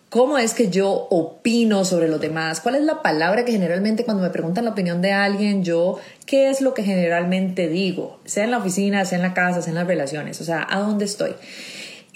¿Cómo 0.09 0.39
es 0.39 0.55
que 0.55 0.69
yo 0.69 0.89
opino 1.11 1.85
sobre 1.85 2.07
los 2.07 2.19
demás? 2.19 2.61
¿Cuál 2.61 2.73
es 2.73 2.81
la 2.81 3.03
palabra 3.03 3.45
que 3.45 3.51
generalmente 3.51 4.05
cuando 4.05 4.23
me 4.23 4.31
preguntan 4.31 4.65
la 4.65 4.71
opinión 4.71 5.03
de 5.03 5.11
alguien, 5.11 5.63
yo, 5.63 5.99
qué 6.25 6.49
es 6.49 6.61
lo 6.61 6.73
que 6.73 6.81
generalmente 6.81 7.67
digo? 7.67 8.19
Sea 8.25 8.43
en 8.43 8.49
la 8.49 8.57
oficina, 8.57 9.05
sea 9.05 9.19
en 9.19 9.21
la 9.21 9.35
casa, 9.35 9.61
sea 9.61 9.69
en 9.69 9.75
las 9.75 9.85
relaciones, 9.85 10.41
o 10.41 10.43
sea, 10.43 10.65
¿a 10.67 10.79
dónde 10.79 11.05
estoy? 11.05 11.35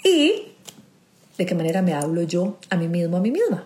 Y 0.02 0.54
de 1.38 1.46
qué 1.46 1.54
manera 1.54 1.82
me 1.82 1.94
hablo 1.94 2.22
yo 2.22 2.58
a 2.68 2.76
mí 2.76 2.88
mismo, 2.88 3.16
a 3.16 3.20
mí 3.20 3.30
misma. 3.30 3.64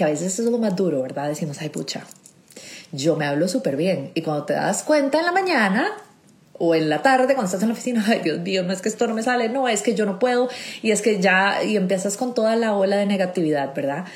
Que 0.00 0.04
a 0.04 0.08
veces 0.08 0.38
es 0.38 0.46
lo 0.46 0.56
más 0.56 0.74
duro, 0.74 1.02
¿verdad? 1.02 1.28
Decimos, 1.28 1.58
ay, 1.60 1.68
pucha, 1.68 2.06
yo 2.90 3.16
me 3.16 3.26
hablo 3.26 3.48
súper 3.48 3.76
bien. 3.76 4.12
Y 4.14 4.22
cuando 4.22 4.46
te 4.46 4.54
das 4.54 4.82
cuenta 4.82 5.18
en 5.18 5.26
la 5.26 5.32
mañana, 5.32 5.92
o 6.54 6.74
en 6.74 6.88
la 6.88 7.02
tarde 7.02 7.34
cuando 7.34 7.44
estás 7.44 7.60
en 7.60 7.68
la 7.68 7.74
oficina, 7.74 8.02
ay 8.08 8.20
Dios 8.20 8.38
mío, 8.38 8.62
no 8.62 8.72
es 8.72 8.80
que 8.80 8.88
esto 8.88 9.06
no 9.06 9.12
me 9.12 9.22
sale, 9.22 9.50
no, 9.50 9.68
es 9.68 9.82
que 9.82 9.94
yo 9.94 10.06
no 10.06 10.18
puedo 10.18 10.48
y 10.80 10.92
es 10.92 11.02
que 11.02 11.20
ya, 11.20 11.62
y 11.62 11.76
empiezas 11.76 12.16
con 12.16 12.32
toda 12.32 12.56
la 12.56 12.74
ola 12.74 12.96
de 12.96 13.04
negatividad, 13.04 13.74
¿verdad? 13.74 14.06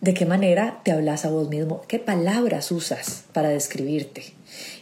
¿De 0.00 0.14
qué 0.14 0.26
manera 0.26 0.78
te 0.84 0.92
hablas 0.92 1.24
a 1.24 1.30
vos 1.30 1.48
mismo? 1.48 1.82
¿Qué 1.88 1.98
palabras 1.98 2.70
usas 2.70 3.24
para 3.32 3.48
describirte? 3.48 4.22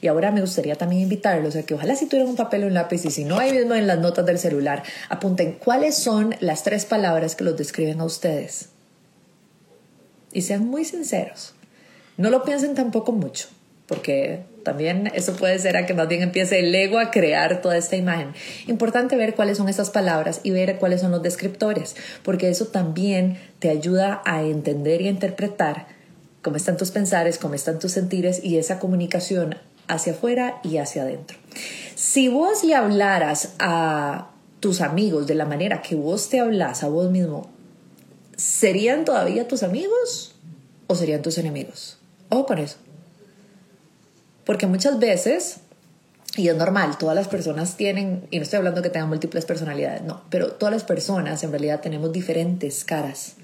Y 0.02 0.08
ahora 0.08 0.30
me 0.30 0.42
gustaría 0.42 0.76
también 0.76 1.00
invitarlos 1.00 1.56
a 1.56 1.62
que 1.62 1.72
ojalá 1.72 1.96
si 1.96 2.04
tuvieran 2.04 2.28
un 2.28 2.36
papel 2.36 2.64
o 2.64 2.66
un 2.66 2.74
lápiz 2.74 3.06
y 3.06 3.10
si 3.10 3.24
no 3.24 3.38
hay 3.38 3.52
mismo 3.52 3.72
en 3.72 3.86
las 3.86 3.98
notas 3.98 4.26
del 4.26 4.38
celular, 4.38 4.82
apunten 5.08 5.52
cuáles 5.52 5.94
son 5.94 6.34
las 6.40 6.64
tres 6.64 6.84
palabras 6.84 7.34
que 7.34 7.44
los 7.44 7.56
describen 7.56 8.02
a 8.02 8.04
ustedes. 8.04 8.68
Y 10.32 10.42
sean 10.42 10.66
muy 10.66 10.84
sinceros. 10.84 11.54
No 12.16 12.30
lo 12.30 12.42
piensen 12.42 12.74
tampoco 12.74 13.12
mucho, 13.12 13.48
porque 13.86 14.42
también 14.64 15.10
eso 15.14 15.34
puede 15.34 15.58
ser 15.58 15.76
a 15.76 15.86
que 15.86 15.94
más 15.94 16.08
bien 16.08 16.22
empiece 16.22 16.58
el 16.58 16.74
ego 16.74 16.98
a 16.98 17.10
crear 17.10 17.62
toda 17.62 17.76
esta 17.76 17.96
imagen. 17.96 18.34
Importante 18.66 19.16
ver 19.16 19.34
cuáles 19.34 19.56
son 19.56 19.68
esas 19.68 19.90
palabras 19.90 20.40
y 20.42 20.50
ver 20.50 20.76
cuáles 20.78 21.00
son 21.00 21.10
los 21.10 21.22
descriptores, 21.22 21.96
porque 22.22 22.50
eso 22.50 22.66
también 22.66 23.38
te 23.60 23.70
ayuda 23.70 24.20
a 24.24 24.42
entender 24.42 25.00
y 25.00 25.06
a 25.06 25.10
interpretar 25.10 25.86
cómo 26.42 26.56
están 26.56 26.76
tus 26.76 26.90
pensares, 26.90 27.38
cómo 27.38 27.54
están 27.54 27.78
tus 27.78 27.92
sentires 27.92 28.44
y 28.44 28.58
esa 28.58 28.78
comunicación 28.78 29.56
hacia 29.86 30.12
afuera 30.12 30.60
y 30.62 30.76
hacia 30.76 31.02
adentro. 31.02 31.38
Si 31.94 32.28
vos 32.28 32.64
le 32.64 32.74
hablaras 32.74 33.54
a 33.58 34.30
tus 34.60 34.80
amigos 34.80 35.26
de 35.26 35.34
la 35.34 35.46
manera 35.46 35.82
que 35.82 35.94
vos 35.94 36.28
te 36.28 36.40
hablas 36.40 36.82
a 36.82 36.88
vos 36.88 37.10
mismo, 37.10 37.48
¿serían 38.38 39.04
todavía 39.04 39.46
tus 39.46 39.62
amigos 39.62 40.34
o 40.86 40.94
serían 40.94 41.20
tus 41.20 41.36
enemigos? 41.36 41.98
Ojo 42.30 42.46
con 42.46 42.58
eso. 42.58 42.76
Porque 44.46 44.66
muchas 44.66 44.98
veces, 44.98 45.58
y 46.36 46.48
es 46.48 46.56
normal, 46.56 46.96
todas 46.96 47.14
las 47.14 47.28
personas 47.28 47.76
tienen, 47.76 48.26
y 48.30 48.38
no 48.38 48.44
estoy 48.44 48.58
hablando 48.58 48.80
que 48.80 48.88
tengan 48.88 49.10
múltiples 49.10 49.44
personalidades, 49.44 50.02
no, 50.02 50.22
pero 50.30 50.52
todas 50.52 50.72
las 50.72 50.84
personas 50.84 51.42
en 51.42 51.50
realidad 51.50 51.80
tenemos 51.80 52.12
diferentes 52.12 52.84
caras 52.84 53.34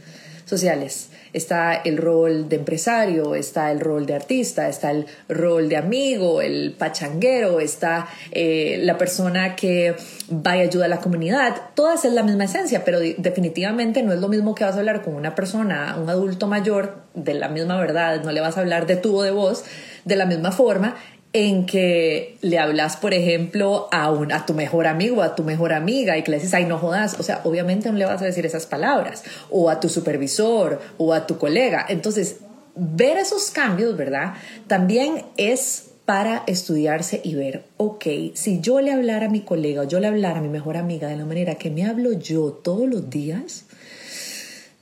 sociales. 0.46 1.08
Está 1.34 1.74
el 1.74 1.98
rol 1.98 2.48
de 2.48 2.56
empresario, 2.56 3.34
está 3.34 3.70
el 3.70 3.80
rol 3.80 4.06
de 4.06 4.14
artista, 4.14 4.68
está 4.68 4.90
el 4.90 5.06
rol 5.28 5.68
de 5.68 5.76
amigo, 5.76 6.40
el 6.40 6.74
pachanguero, 6.78 7.60
está 7.60 8.06
eh, 8.32 8.78
la 8.80 8.96
persona 8.96 9.54
que 9.54 9.94
va 10.30 10.56
y 10.56 10.60
ayuda 10.60 10.86
a 10.86 10.88
la 10.88 11.00
comunidad. 11.00 11.56
Todas 11.74 12.06
es 12.06 12.12
la 12.14 12.22
misma 12.22 12.44
esencia, 12.44 12.84
pero 12.84 13.00
definitivamente 13.00 14.02
no 14.02 14.12
es 14.12 14.20
lo 14.20 14.28
mismo 14.28 14.54
que 14.54 14.64
vas 14.64 14.76
a 14.76 14.78
hablar 14.78 15.02
con 15.02 15.14
una 15.14 15.34
persona, 15.34 15.96
un 16.00 16.08
adulto 16.08 16.46
mayor, 16.46 17.04
de 17.14 17.34
la 17.34 17.48
misma 17.48 17.78
verdad, 17.78 18.24
no 18.24 18.32
le 18.32 18.40
vas 18.40 18.56
a 18.56 18.60
hablar 18.60 18.86
de 18.86 18.96
tu 18.96 19.16
o 19.16 19.22
de 19.22 19.30
voz 19.30 19.64
de 20.04 20.16
la 20.16 20.26
misma 20.26 20.50
forma 20.50 20.96
en 21.34 21.66
que 21.66 22.38
le 22.42 22.60
hablas, 22.60 22.96
por 22.96 23.12
ejemplo, 23.12 23.88
a, 23.90 24.10
un, 24.10 24.32
a 24.32 24.46
tu 24.46 24.54
mejor 24.54 24.86
amigo, 24.86 25.20
a 25.20 25.34
tu 25.34 25.42
mejor 25.42 25.72
amiga 25.72 26.16
y 26.16 26.22
que 26.22 26.30
le 26.30 26.36
dices, 26.38 26.54
ay, 26.54 26.64
no 26.64 26.78
jodas. 26.78 27.18
O 27.18 27.24
sea, 27.24 27.40
obviamente 27.42 27.90
no 27.90 27.98
le 27.98 28.06
vas 28.06 28.22
a 28.22 28.24
decir 28.24 28.46
esas 28.46 28.66
palabras. 28.66 29.24
O 29.50 29.68
a 29.68 29.80
tu 29.80 29.88
supervisor 29.88 30.80
o 30.96 31.12
a 31.12 31.26
tu 31.26 31.36
colega. 31.36 31.84
Entonces, 31.88 32.36
ver 32.76 33.18
esos 33.18 33.50
cambios, 33.50 33.96
¿verdad? 33.96 34.34
También 34.68 35.24
es 35.36 35.90
para 36.04 36.44
estudiarse 36.46 37.20
y 37.24 37.34
ver, 37.34 37.64
ok, 37.78 38.06
si 38.34 38.60
yo 38.60 38.80
le 38.80 38.92
hablara 38.92 39.26
a 39.26 39.30
mi 39.30 39.40
colega 39.40 39.82
o 39.82 39.84
yo 39.84 39.98
le 39.98 40.06
hablara 40.06 40.38
a 40.38 40.42
mi 40.42 40.48
mejor 40.48 40.76
amiga 40.76 41.08
de 41.08 41.16
la 41.16 41.24
manera 41.24 41.56
que 41.56 41.70
me 41.70 41.84
hablo 41.84 42.12
yo 42.12 42.52
todos 42.52 42.88
los 42.88 43.10
días, 43.10 43.64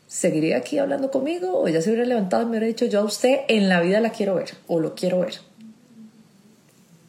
¿seguiría 0.07 0.59
aquí 0.59 0.79
hablando 0.79 1.11
conmigo 1.11 1.59
o 1.59 1.69
ya 1.69 1.81
se 1.81 1.91
hubiera 1.91 2.07
levantado 2.07 2.43
y 2.43 2.47
me 2.47 2.51
hubiera 2.51 2.67
dicho, 2.67 2.85
yo 2.85 3.01
a 3.01 3.05
usted 3.05 3.41
en 3.49 3.71
la 3.71 3.81
vida 3.81 4.01
la 4.01 4.11
quiero 4.11 4.35
ver 4.35 4.51
o 4.67 4.81
lo 4.81 4.95
quiero 4.95 5.21
ver? 5.21 5.52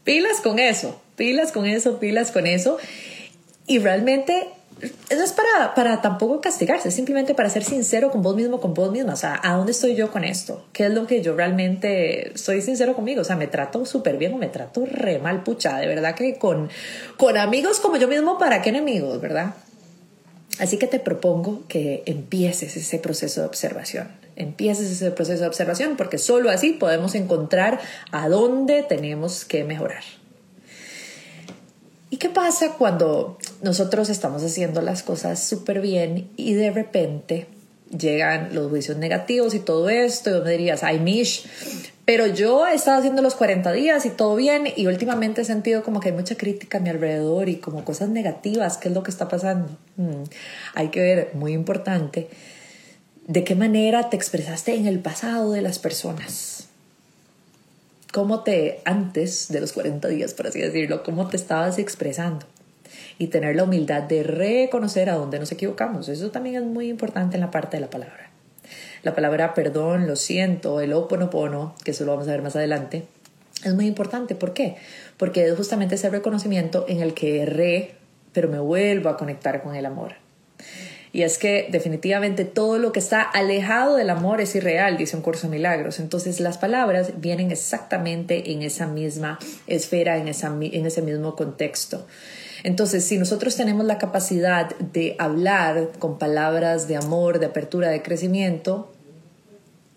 Pilas 0.03 0.41
con 0.41 0.59
eso, 0.59 1.01
pilas 1.15 1.51
con 1.51 1.65
eso, 1.65 1.99
pilas 1.99 2.31
con 2.31 2.47
eso. 2.47 2.77
Y 3.65 3.79
realmente 3.79 4.47
eso 5.09 5.23
es 5.23 5.31
para, 5.31 5.73
para 5.75 6.01
tampoco 6.01 6.41
castigarse, 6.41 6.91
simplemente 6.91 7.33
para 7.33 7.49
ser 7.49 7.63
sincero 7.63 8.11
con 8.11 8.21
vos 8.21 8.35
mismo, 8.35 8.59
con 8.59 8.73
vos 8.73 8.91
misma. 8.91 9.13
O 9.13 9.17
sea, 9.17 9.39
¿a 9.41 9.55
dónde 9.55 9.71
estoy 9.71 9.95
yo 9.95 10.11
con 10.11 10.23
esto? 10.23 10.65
¿Qué 10.73 10.85
es 10.85 10.91
lo 10.91 11.07
que 11.07 11.21
yo 11.21 11.35
realmente 11.35 12.31
soy 12.35 12.61
sincero 12.61 12.93
conmigo? 12.93 13.21
O 13.21 13.23
sea, 13.23 13.35
me 13.35 13.47
trato 13.47 13.85
súper 13.85 14.17
bien 14.17 14.33
o 14.33 14.37
me 14.37 14.47
trato 14.47 14.85
re 14.85 15.19
mal, 15.19 15.43
pucha. 15.43 15.77
De 15.77 15.87
verdad 15.87 16.15
que 16.15 16.37
con, 16.37 16.69
con 17.17 17.37
amigos 17.37 17.79
como 17.79 17.97
yo 17.97 18.07
mismo, 18.07 18.37
¿para 18.37 18.61
qué 18.61 18.69
enemigos, 18.69 19.21
verdad? 19.21 19.53
Así 20.59 20.77
que 20.77 20.87
te 20.87 20.99
propongo 20.99 21.63
que 21.67 22.03
empieces 22.05 22.75
ese 22.75 22.99
proceso 22.99 23.41
de 23.41 23.47
observación. 23.47 24.22
Empieces 24.35 24.89
ese 24.91 25.11
proceso 25.11 25.41
de 25.41 25.47
observación 25.47 25.95
porque 25.97 26.17
solo 26.17 26.49
así 26.49 26.73
podemos 26.73 27.15
encontrar 27.15 27.79
a 28.11 28.29
dónde 28.29 28.83
tenemos 28.83 29.45
que 29.45 29.63
mejorar. 29.63 30.03
¿Y 32.13 32.17
qué 32.17 32.29
pasa 32.29 32.73
cuando 32.77 33.39
nosotros 33.63 34.07
estamos 34.09 34.43
haciendo 34.43 34.81
las 34.81 35.01
cosas 35.01 35.43
súper 35.43 35.81
bien 35.81 36.29
y 36.37 36.53
de 36.53 36.69
repente 36.69 37.47
llegan 37.89 38.53
los 38.53 38.69
juicios 38.69 38.97
negativos 38.97 39.55
y 39.55 39.59
todo 39.59 39.89
esto? 39.89 40.37
Y 40.37 40.41
me 40.41 40.51
dirías, 40.51 40.83
ay, 40.83 40.99
Mish, 40.99 41.43
pero 42.05 42.27
yo 42.27 42.67
he 42.67 42.75
estado 42.75 42.99
haciendo 42.99 43.21
los 43.21 43.33
40 43.33 43.71
días 43.71 44.05
y 44.05 44.09
todo 44.09 44.35
bien 44.35 44.67
y 44.75 44.87
últimamente 44.87 45.41
he 45.41 45.45
sentido 45.45 45.83
como 45.83 46.01
que 46.01 46.09
hay 46.09 46.15
mucha 46.15 46.35
crítica 46.35 46.77
a 46.77 46.81
mi 46.81 46.89
alrededor 46.89 47.49
y 47.49 47.55
como 47.55 47.85
cosas 47.85 48.09
negativas. 48.09 48.77
¿Qué 48.77 48.89
es 48.89 48.93
lo 48.93 49.03
que 49.03 49.09
está 49.09 49.29
pasando? 49.29 49.69
Mm, 49.95 50.23
hay 50.75 50.89
que 50.89 51.01
ver, 51.01 51.31
muy 51.33 51.53
importante, 51.53 52.27
de 53.27 53.43
qué 53.43 53.55
manera 53.55 54.09
te 54.09 54.17
expresaste 54.17 54.75
en 54.75 54.85
el 54.85 54.99
pasado 54.99 55.51
de 55.51 55.61
las 55.61 55.79
personas. 55.79 56.67
¿Cómo 58.11 58.43
te, 58.43 58.81
antes 58.85 59.47
de 59.47 59.61
los 59.61 59.71
40 59.71 60.07
días, 60.09 60.33
por 60.33 60.47
así 60.47 60.59
decirlo, 60.59 61.03
cómo 61.03 61.27
te 61.27 61.37
estabas 61.37 61.79
expresando? 61.79 62.45
Y 63.17 63.27
tener 63.27 63.55
la 63.55 63.63
humildad 63.63 64.03
de 64.03 64.23
reconocer 64.23 65.09
a 65.09 65.15
dónde 65.15 65.39
nos 65.39 65.51
equivocamos. 65.51 66.09
Eso 66.09 66.31
también 66.31 66.55
es 66.57 66.63
muy 66.63 66.89
importante 66.89 67.37
en 67.37 67.41
la 67.41 67.51
parte 67.51 67.77
de 67.77 67.81
la 67.81 67.89
palabra. 67.89 68.29
La 69.03 69.15
palabra 69.15 69.53
perdón, 69.53 70.05
lo 70.05 70.15
siento, 70.15 70.81
el 70.81 70.93
oponopono, 70.93 71.75
que 71.83 71.91
eso 71.91 72.05
lo 72.05 72.11
vamos 72.11 72.27
a 72.27 72.31
ver 72.31 72.41
más 72.41 72.55
adelante, 72.55 73.05
es 73.63 73.73
muy 73.73 73.87
importante. 73.87 74.35
¿Por 74.35 74.53
qué? 74.53 74.75
Porque 75.17 75.45
es 75.45 75.55
justamente 75.55 75.95
ese 75.95 76.09
reconocimiento 76.09 76.85
en 76.87 77.01
el 77.01 77.13
que 77.13 77.41
erré, 77.41 77.95
pero 78.33 78.49
me 78.49 78.59
vuelvo 78.59 79.09
a 79.09 79.17
conectar 79.17 79.63
con 79.63 79.75
el 79.75 79.85
amor. 79.85 80.22
Y 81.13 81.21
es 81.21 81.37
que 81.37 81.67
definitivamente 81.71 82.43
todo 82.43 82.79
lo 82.79 82.91
que 82.91 82.99
está 82.99 83.21
alejado 83.21 83.95
del 83.95 84.09
amor 84.09 84.41
es 84.41 84.55
irreal, 84.55 84.97
dice 84.97 85.15
un 85.15 85.21
curso 85.21 85.47
de 85.47 85.55
milagros. 85.55 85.99
Entonces 85.99 86.39
las 86.39 86.57
palabras 86.57 87.21
vienen 87.21 87.51
exactamente 87.51 88.51
en 88.51 88.63
esa 88.63 88.87
misma 88.87 89.37
esfera, 89.67 90.17
en, 90.17 90.27
esa, 90.27 90.47
en 90.47 90.85
ese 90.87 91.03
mismo 91.03 91.35
contexto. 91.35 92.07
Entonces, 92.63 93.03
si 93.03 93.17
nosotros 93.17 93.55
tenemos 93.55 93.85
la 93.85 93.99
capacidad 93.99 94.75
de 94.77 95.15
hablar 95.19 95.89
con 95.99 96.17
palabras 96.17 96.87
de 96.87 96.95
amor, 96.95 97.39
de 97.39 97.45
apertura, 97.45 97.89
de 97.89 98.01
crecimiento, 98.01 98.91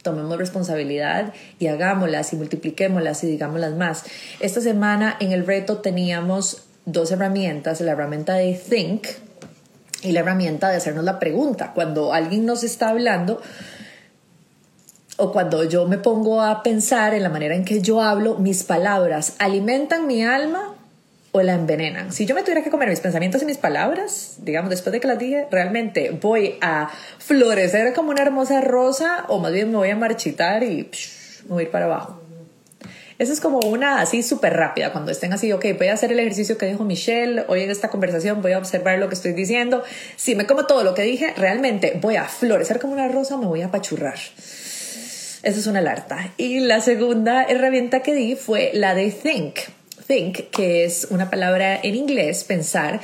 tomemos 0.02 0.36
responsabilidad 0.36 1.32
y 1.58 1.68
hagámoslas 1.68 2.32
y 2.32 2.36
multipliquémoslas 2.36 3.24
y 3.24 3.28
digámoslas 3.28 3.74
más. 3.74 4.04
Esta 4.40 4.60
semana 4.60 5.16
en 5.20 5.32
el 5.32 5.46
reto 5.46 5.78
teníamos 5.78 6.64
dos 6.84 7.10
herramientas, 7.10 7.80
la 7.80 7.92
herramienta 7.92 8.34
de 8.34 8.52
Think 8.54 9.06
y 10.06 10.12
la 10.12 10.20
herramienta 10.20 10.68
de 10.70 10.76
hacernos 10.76 11.04
la 11.04 11.18
pregunta. 11.18 11.72
Cuando 11.74 12.12
alguien 12.12 12.46
nos 12.46 12.62
está 12.62 12.90
hablando 12.90 13.42
o 15.16 15.32
cuando 15.32 15.64
yo 15.64 15.86
me 15.88 15.98
pongo 15.98 16.42
a 16.42 16.62
pensar 16.62 17.14
en 17.14 17.22
la 17.22 17.28
manera 17.28 17.54
en 17.54 17.64
que 17.64 17.80
yo 17.80 18.00
hablo, 18.00 18.36
mis 18.36 18.62
palabras 18.62 19.34
alimentan 19.38 20.06
mi 20.06 20.24
alma 20.24 20.74
o 21.32 21.42
la 21.42 21.54
envenenan. 21.54 22.12
Si 22.12 22.24
yo 22.24 22.34
me 22.34 22.42
tuviera 22.42 22.62
que 22.62 22.70
comer 22.70 22.88
mis 22.88 23.00
pensamientos 23.00 23.42
y 23.42 23.46
mis 23.46 23.58
palabras, 23.58 24.36
digamos, 24.38 24.70
después 24.70 24.92
de 24.92 25.00
que 25.00 25.08
las 25.08 25.18
dije, 25.18 25.46
realmente 25.50 26.10
voy 26.10 26.56
a 26.60 26.88
florecer 27.18 27.92
como 27.92 28.10
una 28.10 28.22
hermosa 28.22 28.60
rosa 28.60 29.24
o 29.28 29.38
más 29.38 29.52
bien 29.52 29.70
me 29.70 29.76
voy 29.76 29.90
a 29.90 29.96
marchitar 29.96 30.62
y 30.62 30.88
voy 31.48 31.64
a 31.64 31.66
ir 31.66 31.70
para 31.70 31.86
abajo. 31.86 32.25
Eso 33.18 33.32
es 33.32 33.40
como 33.40 33.60
una 33.60 34.00
así 34.00 34.22
súper 34.22 34.54
rápida, 34.54 34.92
cuando 34.92 35.10
estén 35.10 35.32
así, 35.32 35.52
ok, 35.52 35.64
voy 35.78 35.88
a 35.88 35.94
hacer 35.94 36.12
el 36.12 36.18
ejercicio 36.18 36.58
que 36.58 36.66
dijo 36.66 36.84
Michelle, 36.84 37.44
hoy 37.48 37.62
en 37.62 37.70
esta 37.70 37.88
conversación 37.88 38.42
voy 38.42 38.52
a 38.52 38.58
observar 38.58 38.98
lo 38.98 39.08
que 39.08 39.14
estoy 39.14 39.32
diciendo. 39.32 39.82
Si 40.16 40.34
me 40.34 40.46
como 40.46 40.66
todo 40.66 40.84
lo 40.84 40.94
que 40.94 41.02
dije, 41.02 41.32
realmente 41.36 41.98
voy 42.00 42.16
a 42.16 42.24
florecer 42.24 42.78
como 42.78 42.92
una 42.92 43.08
rosa 43.08 43.36
o 43.36 43.38
me 43.38 43.46
voy 43.46 43.62
a 43.62 43.70
pachurrar. 43.70 44.18
Esa 44.18 45.60
es 45.60 45.66
una 45.66 45.78
alerta. 45.78 46.32
Y 46.36 46.60
la 46.60 46.80
segunda 46.80 47.44
herramienta 47.44 48.02
que 48.02 48.14
di 48.14 48.36
fue 48.36 48.70
la 48.74 48.94
de 48.94 49.10
Think 49.10 49.58
think, 50.06 50.50
que 50.50 50.84
es 50.84 51.08
una 51.10 51.30
palabra 51.30 51.78
en 51.82 51.94
inglés, 51.94 52.44
pensar, 52.44 53.00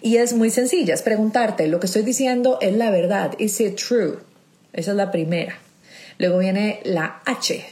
y 0.00 0.16
es 0.18 0.34
muy 0.34 0.50
sencilla, 0.50 0.94
es 0.94 1.02
preguntarte, 1.02 1.66
¿lo 1.66 1.80
que 1.80 1.86
estoy 1.86 2.02
diciendo 2.02 2.58
es 2.60 2.74
la 2.74 2.90
verdad? 2.90 3.32
¿Is 3.38 3.60
it 3.60 3.76
true? 3.76 4.18
Esa 4.72 4.90
es 4.92 4.96
la 4.96 5.10
primera. 5.10 5.58
Luego 6.18 6.38
viene 6.38 6.80
la 6.84 7.22
H. 7.24 7.64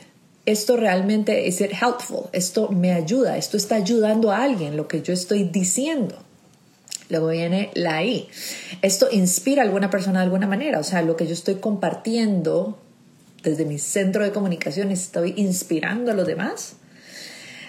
Esto 0.44 0.76
realmente, 0.76 1.46
¿is 1.46 1.61
it 1.61 1.72
helpful? 1.72 2.28
Esto 2.32 2.68
me 2.68 2.92
ayuda, 2.92 3.37
esto 3.37 3.56
está 3.56 3.76
ayudando 3.76 4.32
a 4.32 4.42
alguien, 4.42 4.76
lo 4.76 4.88
que 4.88 5.02
yo 5.02 5.12
estoy 5.12 5.44
diciendo. 5.44 6.18
Luego 7.08 7.28
viene 7.28 7.70
la 7.75 8.02
I. 8.02 8.28
Esto 8.80 9.08
inspira 9.12 9.62
a 9.62 9.64
alguna 9.66 9.90
persona 9.90 10.20
de 10.20 10.25
alguna 10.25 10.46
manera, 10.46 10.80
o 10.80 10.84
sea, 10.84 11.02
lo 11.02 11.14
que 11.14 11.26
yo 11.26 11.32
estoy 11.32 11.56
compartiendo 11.56 12.78
desde 13.42 13.64
mi 13.64 13.78
centro 13.78 14.25
de 14.25 14.32
comunicación, 14.32 14.90
estoy 14.90 15.34
inspirando 15.37 16.11
a 16.11 16.14
los 16.14 16.26
demás. 16.26 16.75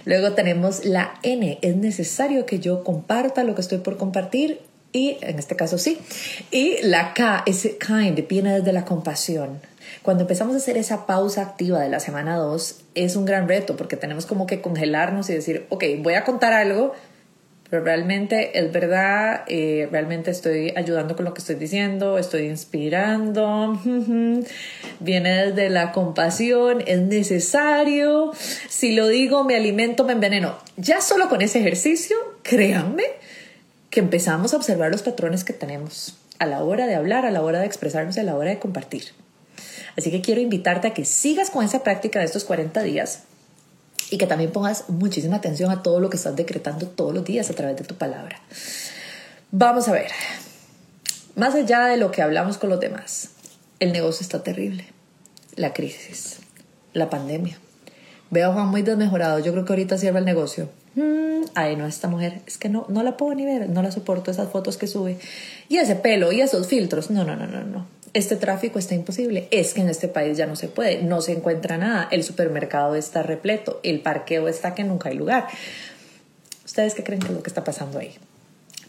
Luego 0.06 0.34
tenemos 0.34 0.86
la 0.86 1.20
N. 1.24 1.60
Es 1.62 1.76
necesario 1.76 2.46
que 2.46 2.60
yo 2.60 2.84
comparta 2.84 3.44
lo 3.44 3.56
que 3.56 3.62
estoy 3.62 3.80
por 3.80 3.98
compartir 3.98 4.62
Y 4.96 5.18
en 5.22 5.40
este 5.40 5.56
caso 5.56 5.80
sí. 5.80 5.98
Y 6.52 6.78
la 6.84 7.14
K, 7.14 7.44
ese 7.48 7.78
kind, 7.80 8.28
viene 8.28 8.60
desde 8.60 8.72
la 8.72 8.86
compasión. 8.86 9.60
Cuando 10.02 10.24
empezamos 10.24 10.56
a 10.56 10.58
hacer 10.58 10.78
esa 10.78 11.06
pausa 11.06 11.42
activa 11.42 11.80
de 11.80 11.90
la 11.90 12.00
semana 12.00 12.38
2, 12.38 12.82
es 12.96 13.16
un 13.16 13.26
gran 13.26 13.48
reto 13.48 13.76
porque 13.76 13.98
tenemos 13.98 14.26
como 14.26 14.48
que 14.48 14.62
congelarnos 14.62 15.30
y 15.30 15.34
decir, 15.34 15.66
ok, 15.70 15.84
voy 16.00 16.14
a 16.16 16.24
contar 16.24 16.54
algo, 16.54 16.94
pero 17.70 17.84
realmente 17.84 18.60
es 18.60 18.72
verdad, 18.72 19.46
eh, 19.48 19.88
realmente 19.92 20.30
estoy 20.30 20.74
ayudando 20.76 21.16
con 21.16 21.26
lo 21.26 21.34
que 21.34 21.40
estoy 21.40 21.56
diciendo, 21.56 22.20
estoy 22.20 22.44
inspirando, 22.44 23.82
viene 25.00 25.46
desde 25.46 25.72
la 25.72 25.92
compasión, 25.92 26.84
es 26.86 27.02
necesario, 27.02 28.32
si 28.70 28.94
lo 28.94 29.08
digo 29.08 29.44
me 29.44 29.56
alimento, 29.56 30.04
me 30.04 30.14
enveneno. 30.14 30.56
Ya 30.78 31.02
solo 31.02 31.30
con 31.30 31.42
ese 31.42 31.62
ejercicio, 31.62 32.16
créanme 32.44 33.06
que 33.90 34.02
empezamos 34.02 34.54
a 34.54 34.58
observar 34.58 34.92
los 34.92 35.02
patrones 35.02 35.44
que 35.44 35.54
tenemos 35.54 36.16
a 36.38 36.46
la 36.46 36.64
hora 36.64 36.86
de 36.86 36.94
hablar, 36.94 37.26
a 37.26 37.32
la 37.32 37.42
hora 37.42 37.62
de 37.62 37.66
expresarnos, 37.66 38.18
a 38.18 38.24
la 38.24 38.36
hora 38.36 38.52
de 38.52 38.60
compartir. 38.60 39.06
Así 39.98 40.12
que 40.12 40.22
quiero 40.22 40.42
invitarte 40.42 40.88
a 40.88 40.94
que 40.94 41.06
sigas 41.06 41.50
con 41.50 41.64
esa 41.64 41.84
práctica 41.84 42.20
de 42.20 42.26
estos 42.26 42.44
40 42.44 42.82
días 42.84 43.24
y 44.10 44.18
que 44.18 44.28
también 44.28 44.52
pongas 44.52 44.90
muchísima 44.90 45.38
atención 45.38 45.72
a 45.72 45.84
todo 45.84 46.00
lo 46.00 46.10
que 46.10 46.18
estás 46.18 46.36
decretando 46.36 46.88
todos 46.88 47.14
los 47.14 47.24
días 47.24 47.50
a 47.50 47.54
través 47.54 47.78
de 47.78 47.84
tu 47.84 47.96
palabra. 47.96 48.40
Vamos 49.52 49.88
a 49.88 49.92
ver, 49.92 50.12
más 51.36 51.54
allá 51.56 51.86
de 51.86 51.98
lo 51.98 52.12
que 52.12 52.22
hablamos 52.22 52.58
con 52.58 52.70
los 52.70 52.80
demás, 52.80 53.30
el 53.80 53.92
negocio 53.92 54.24
está 54.24 54.44
terrible, 54.44 54.86
la 55.56 55.74
crisis, 55.74 56.40
la 56.94 57.10
pandemia. 57.10 57.58
Veo 58.32 58.50
a 58.50 58.54
Juan 58.54 58.68
muy 58.70 58.82
desmejorado, 58.82 59.40
yo 59.40 59.52
creo 59.52 59.66
que 59.66 59.74
ahorita 59.74 59.98
cierra 59.98 60.20
el 60.20 60.26
negocio. 60.26 60.70
Mm, 60.96 61.46
ay, 61.54 61.76
no, 61.76 61.86
esta 61.86 62.08
mujer, 62.08 62.42
es 62.48 62.58
que 62.58 62.70
no, 62.70 62.86
no 62.90 63.04
la 63.04 63.16
puedo 63.16 63.36
ni 63.36 63.46
ver, 63.46 63.70
no 63.70 63.84
la 63.84 63.92
soporto, 63.92 64.32
esas 64.32 64.50
fotos 64.50 64.78
que 64.78 64.88
sube. 64.88 65.20
Y 65.70 65.78
ese 65.78 65.96
pelo 65.96 66.32
y 66.32 66.42
esos 66.42 66.68
filtros, 66.68 67.12
no, 67.12 67.24
no, 67.24 67.36
no, 67.36 67.46
no, 67.46 67.64
no 67.64 68.03
este 68.14 68.36
tráfico 68.36 68.80
está 68.80 68.96
imposible. 68.96 69.48
Es 69.52 69.74
que 69.74 69.82
en 69.82 69.90
este 69.90 70.08
país 70.08 70.38
ya 70.38 70.46
no 70.46 70.56
se 70.56 70.68
puede, 70.68 71.02
no 71.04 71.22
se 71.22 71.34
encuentra 71.34 71.78
nada, 71.78 72.08
el 72.12 72.24
supermercado 72.24 72.96
está 72.96 73.24
repleto, 73.24 73.80
el 73.84 74.02
parqueo 74.02 74.48
está 74.48 74.76
que 74.76 74.84
nunca 74.84 75.10
hay 75.10 75.16
lugar. 75.16 75.48
¿Ustedes 76.66 76.94
qué 76.94 77.04
creen 77.04 77.22
que 77.22 77.28
es 77.28 77.34
lo 77.34 77.44
que 77.44 77.50
está 77.50 77.64
pasando 77.64 78.00
ahí? 78.00 78.16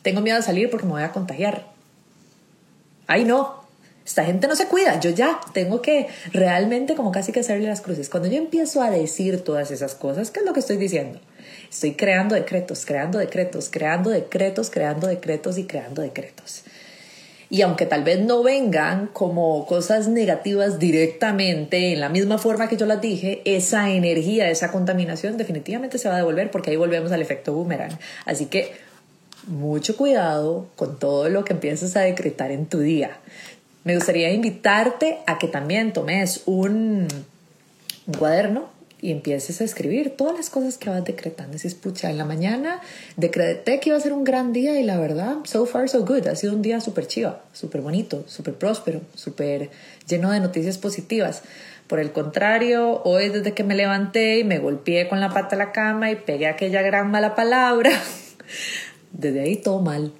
Tengo 0.02 0.20
miedo 0.20 0.36
de 0.36 0.42
salir 0.42 0.70
porque 0.70 0.86
me 0.86 0.92
voy 0.92 1.02
a 1.02 1.12
contagiar. 1.12 1.66
Ay, 3.06 3.24
no. 3.24 3.64
Esta 4.04 4.24
gente 4.24 4.46
no 4.46 4.54
se 4.54 4.66
cuida. 4.66 5.00
Yo 5.00 5.10
ya 5.10 5.40
tengo 5.54 5.80
que 5.80 6.08
realmente 6.32 6.94
como 6.94 7.10
casi 7.10 7.32
que 7.32 7.40
hacerle 7.40 7.66
las 7.66 7.80
cruces. 7.80 8.10
Cuando 8.10 8.28
yo 8.28 8.36
empiezo 8.36 8.82
a 8.82 8.90
decir 8.90 9.42
todas 9.42 9.70
esas 9.70 9.94
cosas, 9.94 10.30
¿qué 10.30 10.40
es 10.40 10.46
lo 10.46 10.52
que 10.52 10.60
estoy 10.60 10.76
diciendo? 10.76 11.20
Estoy 11.70 11.94
creando 11.94 12.34
decretos, 12.34 12.84
creando 12.84 13.18
decretos, 13.18 13.70
creando 13.70 14.10
decretos, 14.10 14.68
creando 14.68 15.06
decretos 15.06 15.56
y 15.56 15.64
creando 15.64 16.02
decretos. 16.02 16.64
Y 17.54 17.62
aunque 17.62 17.86
tal 17.86 18.02
vez 18.02 18.18
no 18.18 18.42
vengan 18.42 19.06
como 19.12 19.64
cosas 19.66 20.08
negativas 20.08 20.80
directamente 20.80 21.92
en 21.92 22.00
la 22.00 22.08
misma 22.08 22.36
forma 22.36 22.68
que 22.68 22.76
yo 22.76 22.84
las 22.84 23.00
dije, 23.00 23.42
esa 23.44 23.90
energía, 23.90 24.50
esa 24.50 24.72
contaminación 24.72 25.36
definitivamente 25.36 25.98
se 25.98 26.08
va 26.08 26.16
a 26.16 26.18
devolver 26.18 26.50
porque 26.50 26.70
ahí 26.70 26.76
volvemos 26.76 27.12
al 27.12 27.22
efecto 27.22 27.54
boomerang. 27.54 27.96
Así 28.24 28.46
que 28.46 28.72
mucho 29.46 29.96
cuidado 29.96 30.66
con 30.74 30.98
todo 30.98 31.28
lo 31.28 31.44
que 31.44 31.52
empiezas 31.52 31.94
a 31.94 32.00
decretar 32.00 32.50
en 32.50 32.66
tu 32.66 32.80
día. 32.80 33.18
Me 33.84 33.94
gustaría 33.94 34.32
invitarte 34.32 35.18
a 35.24 35.38
que 35.38 35.46
también 35.46 35.92
tomes 35.92 36.42
un, 36.46 37.06
un 38.08 38.14
cuaderno 38.14 38.68
y 39.04 39.12
empieces 39.12 39.60
a 39.60 39.64
escribir 39.64 40.16
todas 40.16 40.34
las 40.34 40.48
cosas 40.48 40.78
que 40.78 40.88
vas 40.88 41.04
decretando. 41.04 41.58
Si 41.58 41.68
pucha, 41.74 42.08
en 42.08 42.16
la 42.16 42.24
mañana 42.24 42.80
decreté 43.18 43.78
que 43.78 43.90
iba 43.90 43.98
a 43.98 44.00
ser 44.00 44.14
un 44.14 44.24
gran 44.24 44.54
día 44.54 44.80
y 44.80 44.82
la 44.82 44.98
verdad, 44.98 45.36
so 45.44 45.66
far 45.66 45.90
so 45.90 46.06
good. 46.06 46.26
Ha 46.26 46.34
sido 46.36 46.54
un 46.54 46.62
día 46.62 46.80
súper 46.80 47.06
chiva, 47.06 47.42
súper 47.52 47.82
bonito, 47.82 48.24
súper 48.26 48.54
próspero, 48.54 49.02
súper 49.14 49.68
lleno 50.08 50.30
de 50.30 50.40
noticias 50.40 50.78
positivas. 50.78 51.42
Por 51.86 52.00
el 52.00 52.12
contrario, 52.12 53.02
hoy 53.04 53.28
desde 53.28 53.52
que 53.52 53.62
me 53.62 53.74
levanté 53.74 54.38
y 54.38 54.44
me 54.44 54.58
golpeé 54.58 55.06
con 55.06 55.20
la 55.20 55.28
pata 55.28 55.54
a 55.54 55.58
la 55.58 55.70
cama 55.70 56.10
y 56.10 56.16
pegué 56.16 56.46
aquella 56.46 56.80
gran 56.80 57.10
mala 57.10 57.34
palabra, 57.34 57.90
desde 59.12 59.40
ahí 59.42 59.56
todo 59.56 59.82
mal. 59.82 60.14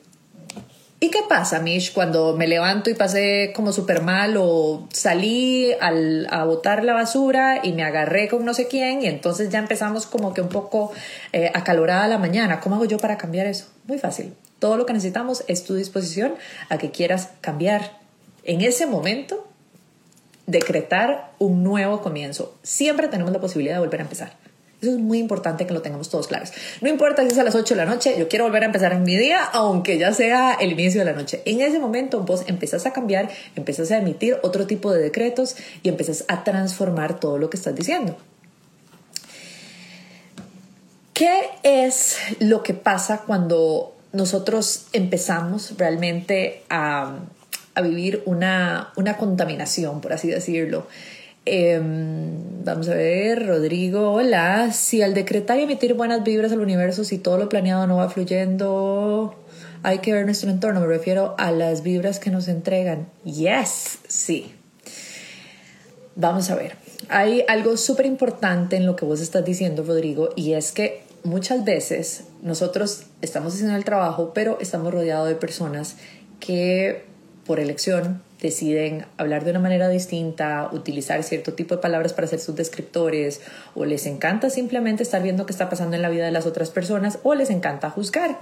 ¿Y 1.05 1.11
qué 1.11 1.21
pasa, 1.29 1.61
Mish, 1.61 1.93
cuando 1.93 2.35
me 2.35 2.47
levanto 2.47 2.89
y 2.89 2.95
pasé 2.95 3.53
como 3.55 3.75
súper 3.75 4.01
mal 4.01 4.39
o 4.39 4.89
salí 4.91 5.71
a 5.79 6.45
botar 6.45 6.83
la 6.83 6.95
basura 6.95 7.61
y 7.63 7.75
me 7.75 7.85
agarré 7.85 8.27
con 8.27 8.43
no 8.43 8.55
sé 8.55 8.69
quién 8.69 9.03
y 9.03 9.07
entonces 9.09 9.51
ya 9.51 9.59
empezamos 9.59 10.07
como 10.07 10.33
que 10.33 10.41
un 10.41 10.49
poco 10.49 10.93
eh, 11.35 11.51
acalorada 11.53 12.09
la 12.09 12.17
mañana? 12.17 12.59
¿Cómo 12.59 12.77
hago 12.77 12.87
yo 12.87 12.97
para 12.97 13.19
cambiar 13.19 13.47
eso? 13.47 13.67
Muy 13.87 13.99
fácil. 13.99 14.33
Todo 14.59 14.79
lo 14.79 14.87
que 14.87 14.95
necesitamos 14.95 15.45
es 15.47 15.65
tu 15.65 15.75
disposición 15.75 16.37
a 16.71 16.79
que 16.79 16.91
quieras 16.91 17.33
cambiar. 17.43 17.99
En 18.43 18.63
ese 18.63 18.87
momento, 18.87 19.47
decretar 20.47 21.33
un 21.39 21.63
nuevo 21.63 22.01
comienzo. 22.01 22.57
Siempre 22.63 23.09
tenemos 23.09 23.31
la 23.31 23.43
posibilidad 23.43 23.75
de 23.75 23.81
volver 23.81 24.01
a 24.01 24.05
empezar. 24.05 24.44
Eso 24.85 24.93
es 24.93 24.99
muy 24.99 25.19
importante 25.19 25.67
que 25.67 25.73
lo 25.73 25.81
tengamos 25.81 26.11
todos 26.11 26.27
claros. 26.27 26.53
No 26.83 26.91
importa 26.91 27.23
si 27.23 27.29
es 27.29 27.39
a 27.39 27.43
las 27.43 27.55
8 27.55 27.75
de 27.75 27.79
la 27.79 27.87
noche, 27.87 28.17
yo 28.19 28.29
quiero 28.29 28.45
volver 28.45 28.65
a 28.65 28.67
empezar 28.67 28.93
en 28.93 29.03
mi 29.03 29.17
día, 29.17 29.43
aunque 29.43 29.97
ya 29.97 30.13
sea 30.13 30.53
el 30.61 30.73
inicio 30.73 31.01
de 31.01 31.07
la 31.07 31.15
noche. 31.15 31.41
En 31.47 31.63
ese 31.63 31.79
momento 31.79 32.21
vos 32.21 32.45
empezás 32.49 32.85
a 32.85 32.93
cambiar, 32.93 33.31
empezás 33.57 33.91
a 33.93 33.97
emitir 33.97 34.37
otro 34.43 34.67
tipo 34.67 34.93
de 34.93 35.01
decretos 35.01 35.57
y 35.83 35.89
empezás 35.89 36.27
a 36.29 36.45
transformar 36.45 37.19
todo 37.19 37.39
lo 37.39 37.49
que 37.49 37.57
estás 37.57 37.75
diciendo. 37.75 38.15
¿Qué 41.15 41.49
es 41.63 42.19
lo 42.41 42.63
que 42.63 42.75
pasa 42.75 43.23
cuando 43.27 43.95
nosotros 44.13 44.89
empezamos 44.93 45.79
realmente 45.79 46.63
a, 46.69 47.21
a 47.75 47.81
vivir 47.81 48.23
una, 48.27 48.93
una 48.97 49.17
contaminación, 49.17 50.03
por 50.03 50.13
así 50.13 50.29
decirlo? 50.29 50.87
Em, 51.47 52.65
vamos 52.65 52.89
a 52.89 52.95
ver, 52.95 53.47
Rodrigo, 53.47 54.13
hola. 54.13 54.73
Si 54.73 55.03
al 55.03 55.13
decretar 55.13 55.59
y 55.59 55.65
emitir 55.65 55.95
buenas 55.95 56.25
vibras 56.25 56.53
al 56.53 56.61
universo, 56.61 57.05
si 57.05 57.19
todo 57.19 57.37
lo 57.37 57.49
planeado 57.51 57.87
no 57.87 57.97
va 57.97 58.09
fluyendo, 58.09 59.35
hay 59.83 59.99
que 59.99 60.15
ver 60.15 60.25
nuestro 60.25 60.51
entorno. 60.51 60.81
Me 60.81 60.87
refiero 60.87 61.35
a 61.37 61.51
las 61.51 61.83
vibras 61.83 62.19
que 62.19 62.31
nos 62.31 62.49
entregan. 62.49 63.09
Yes, 63.25 63.99
sí. 64.09 64.55
Vamos 66.17 66.51
a 66.51 66.55
ver. 66.55 66.77
Hay 67.11 67.45
algo 67.49 67.77
súper 67.77 68.07
importante 68.07 68.77
en 68.77 68.87
lo 68.87 68.97
que 68.97 69.05
vos 69.05 69.21
estás 69.21 69.45
diciendo, 69.45 69.83
Rodrigo, 69.83 70.31
y 70.37 70.55
es 70.55 70.73
que 70.73 71.03
muchas 71.25 71.65
veces 71.65 72.25
nosotros 72.41 73.05
estamos 73.21 73.55
haciendo 73.55 73.77
el 73.77 73.85
trabajo, 73.85 74.33
pero 74.35 74.59
estamos 74.61 74.95
rodeados 74.95 75.29
de 75.29 75.35
personas 75.35 75.97
que 76.41 77.05
por 77.45 77.61
elección 77.61 78.23
deciden 78.45 79.07
hablar 79.17 79.43
de 79.43 79.53
una 79.53 79.59
manera 79.59 79.89
distinta, 79.89 80.69
utilizar 80.71 81.23
cierto 81.23 81.55
tipo 81.55 81.77
de 81.77 81.81
palabras 81.81 82.13
para 82.13 82.27
ser 82.27 82.41
sus 82.41 82.55
descriptores, 82.55 83.41
o 83.75 83.87
les 83.87 84.05
encanta 84.05 84.51
simplemente 84.51 85.03
estar 85.03 85.23
viendo 85.23 85.47
qué 85.47 85.53
está 85.53 85.71
pasando 85.71 85.97
en 85.97 86.03
la 86.03 86.11
vida 86.11 86.27
de 86.27 86.31
las 86.31 86.45
otras 86.45 86.69
personas, 86.69 87.19
o 87.23 87.35
les 87.35 87.49
encanta 87.49 87.89
juzgar. 87.89 88.39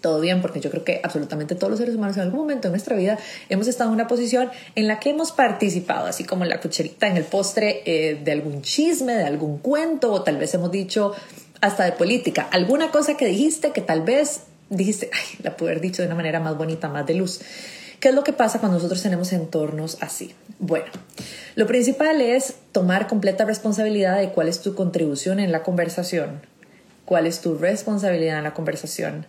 Todo 0.00 0.20
bien, 0.20 0.42
porque 0.42 0.58
yo 0.58 0.70
creo 0.70 0.82
que 0.82 1.00
absolutamente 1.04 1.54
todos 1.54 1.70
los 1.70 1.78
seres 1.78 1.94
humanos 1.94 2.16
en 2.16 2.24
algún 2.24 2.40
momento 2.40 2.66
de 2.66 2.72
nuestra 2.72 2.96
vida 2.96 3.16
hemos 3.48 3.68
estado 3.68 3.90
en 3.90 3.94
una 3.94 4.08
posición 4.08 4.50
en 4.74 4.88
la 4.88 4.98
que 4.98 5.10
hemos 5.10 5.30
participado, 5.30 6.06
así 6.06 6.24
como 6.24 6.42
en 6.42 6.50
la 6.50 6.60
cucharita, 6.60 7.06
en 7.06 7.16
el 7.16 7.24
postre 7.24 7.82
eh, 7.86 8.20
de 8.24 8.32
algún 8.32 8.62
chisme, 8.62 9.12
de 9.12 9.24
algún 9.24 9.58
cuento, 9.58 10.12
o 10.12 10.22
tal 10.22 10.36
vez 10.36 10.52
hemos 10.54 10.72
dicho 10.72 11.12
hasta 11.60 11.84
de 11.84 11.92
política, 11.92 12.48
alguna 12.50 12.90
cosa 12.90 13.16
que 13.16 13.26
dijiste 13.26 13.70
que 13.70 13.82
tal 13.82 14.02
vez 14.02 14.40
dijiste, 14.68 15.10
ay, 15.12 15.38
la 15.44 15.56
pude 15.56 15.70
haber 15.70 15.80
dicho 15.80 16.02
de 16.02 16.08
una 16.08 16.16
manera 16.16 16.40
más 16.40 16.58
bonita, 16.58 16.88
más 16.88 17.06
de 17.06 17.14
luz. 17.14 17.40
¿Qué 18.02 18.08
es 18.08 18.16
lo 18.16 18.24
que 18.24 18.32
pasa 18.32 18.58
cuando 18.58 18.78
nosotros 18.78 19.00
tenemos 19.00 19.32
entornos 19.32 19.96
así? 20.00 20.34
Bueno, 20.58 20.86
lo 21.54 21.68
principal 21.68 22.20
es 22.20 22.56
tomar 22.72 23.06
completa 23.06 23.44
responsabilidad 23.44 24.18
de 24.18 24.30
cuál 24.30 24.48
es 24.48 24.60
tu 24.60 24.74
contribución 24.74 25.38
en 25.38 25.52
la 25.52 25.62
conversación, 25.62 26.40
cuál 27.04 27.28
es 27.28 27.40
tu 27.40 27.56
responsabilidad 27.56 28.38
en 28.38 28.42
la 28.42 28.54
conversación, 28.54 29.24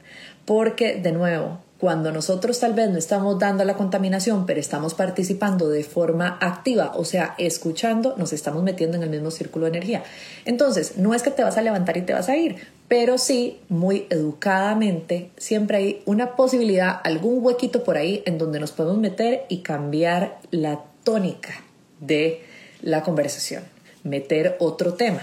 porque 0.46 0.96
de 0.96 1.12
nuevo, 1.12 1.60
cuando 1.84 2.14
nosotros 2.14 2.62
tal 2.62 2.72
vez 2.72 2.90
no 2.90 2.98
estamos 2.98 3.38
dando 3.40 3.66
la 3.66 3.74
contaminación, 3.74 4.46
pero 4.46 4.58
estamos 4.58 4.94
participando 4.94 5.68
de 5.68 5.84
forma 5.84 6.38
activa, 6.40 6.94
o 6.96 7.04
sea, 7.04 7.36
escuchando, 7.38 8.16
nos 8.18 8.32
estamos 8.32 8.64
metiendo 8.64 8.96
en 8.96 9.04
el 9.04 9.10
mismo 9.10 9.32
círculo 9.32 9.66
de 9.66 9.72
energía. 9.72 10.02
Entonces, 10.46 10.96
no 10.96 11.14
es 11.14 11.24
que 11.24 11.32
te 11.32 11.44
vas 11.44 11.58
a 11.58 11.62
levantar 11.62 11.98
y 11.98 12.04
te 12.04 12.14
vas 12.14 12.30
a 12.30 12.38
ir, 12.38 12.56
pero 12.88 13.18
sí, 13.18 13.60
muy 13.68 14.08
educadamente, 14.10 15.32
siempre 15.36 15.78
hay 15.78 16.04
una 16.06 16.38
posibilidad, 16.38 17.02
algún 17.04 17.46
huequito 17.46 17.84
por 17.84 17.98
ahí 17.98 18.24
en 18.26 18.38
donde 18.38 18.62
nos 18.62 18.72
podemos 18.72 19.00
meter 19.00 19.44
y 19.50 19.58
cambiar 19.58 20.40
la 20.52 20.86
tónica 21.04 21.66
de 22.00 22.44
la 22.82 23.04
conversación, 23.04 23.64
meter 24.06 24.56
otro 24.62 24.94
tema. 24.94 25.22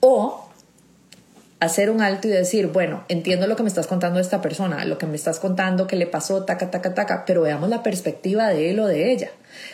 O 0.00 0.47
hacer 1.60 1.90
un 1.90 2.00
alto 2.00 2.28
y 2.28 2.30
decir, 2.30 2.68
bueno, 2.68 3.04
entiendo 3.08 3.46
lo 3.46 3.56
que 3.56 3.62
me 3.62 3.68
estás 3.68 3.86
contando 3.86 4.18
de 4.18 4.22
esta 4.22 4.40
persona, 4.40 4.84
lo 4.84 4.98
que 4.98 5.06
me 5.06 5.16
estás 5.16 5.40
contando 5.40 5.86
que 5.86 5.96
le 5.96 6.06
pasó, 6.06 6.44
taca, 6.44 6.70
taca, 6.70 6.94
taca, 6.94 7.24
pero 7.26 7.42
veamos 7.42 7.68
la 7.68 7.82
perspectiva 7.82 8.48
de 8.48 8.70
él 8.70 8.80
o 8.80 8.86
de 8.86 9.12
ella. 9.12 9.30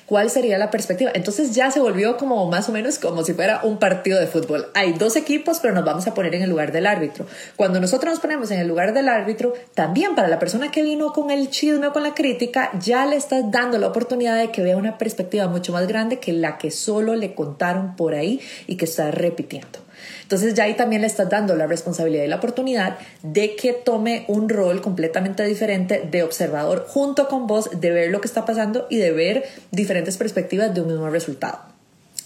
¿Cuál 0.06 0.30
sería 0.30 0.56
la 0.56 0.70
perspectiva? 0.70 1.10
Entonces 1.14 1.54
ya 1.54 1.70
se 1.70 1.80
volvió 1.80 2.16
como 2.16 2.48
más 2.48 2.68
o 2.68 2.72
menos 2.72 2.98
como 2.98 3.22
si 3.22 3.34
fuera 3.34 3.60
un 3.64 3.78
partido 3.78 4.18
de 4.18 4.26
fútbol. 4.26 4.68
Hay 4.74 4.94
dos 4.94 5.16
equipos, 5.16 5.60
pero 5.60 5.74
nos 5.74 5.84
vamos 5.84 6.06
a 6.06 6.14
poner 6.14 6.34
en 6.34 6.42
el 6.42 6.50
lugar 6.50 6.72
del 6.72 6.86
árbitro. 6.86 7.26
Cuando 7.56 7.80
nosotros 7.80 8.12
nos 8.14 8.20
ponemos 8.20 8.50
en 8.50 8.60
el 8.60 8.68
lugar 8.68 8.94
del 8.94 9.08
árbitro, 9.08 9.52
también 9.74 10.14
para 10.14 10.28
la 10.28 10.38
persona 10.38 10.70
que 10.70 10.82
vino 10.82 11.12
con 11.12 11.30
el 11.30 11.50
chisme 11.50 11.88
o 11.88 11.92
con 11.92 12.02
la 12.02 12.14
crítica, 12.14 12.70
ya 12.80 13.04
le 13.04 13.16
estás 13.16 13.50
dando 13.50 13.78
la 13.78 13.88
oportunidad 13.88 14.38
de 14.38 14.50
que 14.50 14.62
vea 14.62 14.76
una 14.76 14.96
perspectiva 14.96 15.48
mucho 15.48 15.72
más 15.72 15.86
grande 15.86 16.18
que 16.18 16.32
la 16.32 16.56
que 16.56 16.70
solo 16.70 17.14
le 17.14 17.34
contaron 17.34 17.96
por 17.96 18.14
ahí 18.14 18.40
y 18.66 18.76
que 18.76 18.86
está 18.86 19.10
repitiendo. 19.10 19.83
Entonces 20.22 20.54
ya 20.54 20.64
ahí 20.64 20.74
también 20.74 21.02
le 21.02 21.06
estás 21.06 21.28
dando 21.28 21.54
la 21.56 21.66
responsabilidad 21.66 22.24
y 22.24 22.28
la 22.28 22.36
oportunidad 22.36 22.98
de 23.22 23.56
que 23.56 23.72
tome 23.72 24.24
un 24.28 24.48
rol 24.48 24.80
completamente 24.80 25.44
diferente 25.44 26.06
de 26.10 26.22
observador 26.22 26.86
junto 26.88 27.28
con 27.28 27.46
vos, 27.46 27.68
de 27.80 27.90
ver 27.90 28.10
lo 28.10 28.20
que 28.20 28.28
está 28.28 28.44
pasando 28.44 28.86
y 28.90 28.96
de 28.96 29.12
ver 29.12 29.44
diferentes 29.70 30.16
perspectivas 30.16 30.74
de 30.74 30.80
un 30.80 30.88
mismo 30.88 31.08
resultado. 31.10 31.74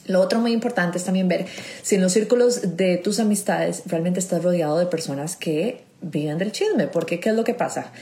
Lo 0.07 0.21
otro 0.21 0.41
muy 0.41 0.53
importante 0.53 0.99
es 0.99 1.05
también 1.05 1.29
ver 1.29 1.47
si 1.83 1.97
en 1.97 2.01
los 2.01 2.12
círculos 2.12 2.77
de 2.77 2.97
tus 2.97 3.21
amistades 3.21 3.83
realmente 3.87 4.19
estás 4.19 4.43
rodeado 4.43 4.79
de 4.79 4.87
personas 4.87 5.37
que 5.37 5.83
viven 6.01 6.38
del 6.38 6.53
chisme, 6.53 6.87
porque 6.87 7.21
¿qué 7.21 7.31
es 7.31 7.37
lo 7.37 7.45
que 7.45 7.55
pasa? 7.55 7.93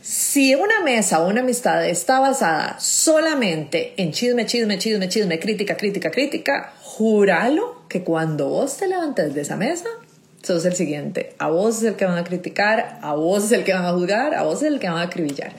Si 0.00 0.54
una 0.54 0.80
mesa 0.82 1.20
o 1.20 1.28
una 1.28 1.42
amistad 1.42 1.86
está 1.86 2.18
basada 2.18 2.78
solamente 2.80 3.92
en 3.98 4.12
chisme, 4.12 4.46
chisme, 4.46 4.78
chisme, 4.78 5.08
chisme, 5.08 5.38
crítica, 5.38 5.76
crítica, 5.76 6.10
crítica, 6.10 6.72
júralo 6.80 7.77
que 7.88 8.04
cuando 8.04 8.48
vos 8.48 8.76
te 8.76 8.88
levantes 8.88 9.34
de 9.34 9.40
esa 9.40 9.56
mesa, 9.56 9.88
sos 10.42 10.64
el 10.64 10.74
siguiente. 10.74 11.34
A 11.38 11.48
vos 11.48 11.78
es 11.78 11.84
el 11.84 11.96
que 11.96 12.04
van 12.04 12.18
a 12.18 12.24
criticar, 12.24 12.98
a 13.02 13.14
vos 13.14 13.44
es 13.44 13.52
el 13.52 13.64
que 13.64 13.72
van 13.72 13.84
a 13.84 13.92
juzgar, 13.92 14.34
a 14.34 14.42
vos 14.42 14.62
es 14.62 14.68
el 14.68 14.78
que 14.78 14.88
van 14.88 14.98
a 14.98 15.02
acribillar. 15.02 15.52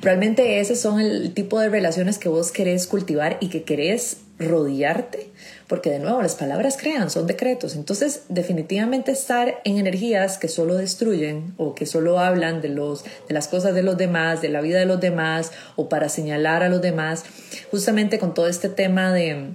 Realmente 0.00 0.60
esos 0.60 0.78
son 0.78 1.00
el 1.00 1.34
tipo 1.34 1.58
de 1.58 1.68
relaciones 1.68 2.18
que 2.18 2.28
vos 2.28 2.52
querés 2.52 2.86
cultivar 2.86 3.36
y 3.40 3.48
que 3.48 3.64
querés 3.64 4.18
rodearte, 4.38 5.30
porque 5.66 5.90
de 5.90 5.98
nuevo 5.98 6.22
las 6.22 6.36
palabras 6.36 6.76
crean, 6.76 7.10
son 7.10 7.26
decretos. 7.26 7.74
Entonces, 7.74 8.22
definitivamente 8.28 9.10
estar 9.10 9.60
en 9.64 9.78
energías 9.78 10.38
que 10.38 10.46
solo 10.46 10.76
destruyen 10.76 11.54
o 11.56 11.74
que 11.74 11.86
solo 11.86 12.20
hablan 12.20 12.60
de, 12.60 12.68
los, 12.68 13.02
de 13.02 13.34
las 13.34 13.48
cosas 13.48 13.74
de 13.74 13.82
los 13.82 13.96
demás, 13.96 14.40
de 14.40 14.48
la 14.48 14.60
vida 14.60 14.78
de 14.78 14.86
los 14.86 15.00
demás 15.00 15.50
o 15.74 15.88
para 15.88 16.08
señalar 16.08 16.62
a 16.62 16.68
los 16.68 16.80
demás, 16.80 17.24
justamente 17.72 18.20
con 18.20 18.34
todo 18.34 18.46
este 18.46 18.68
tema 18.68 19.12
de 19.12 19.50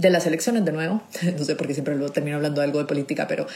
de 0.00 0.10
las 0.10 0.26
elecciones 0.26 0.64
de 0.64 0.72
nuevo, 0.72 1.02
no 1.38 1.44
sé 1.44 1.56
por 1.56 1.66
qué 1.66 1.74
siempre 1.74 1.94
termino 2.12 2.36
hablando 2.36 2.60
de 2.60 2.66
algo 2.66 2.78
de 2.78 2.86
política, 2.86 3.26
pero 3.28 3.46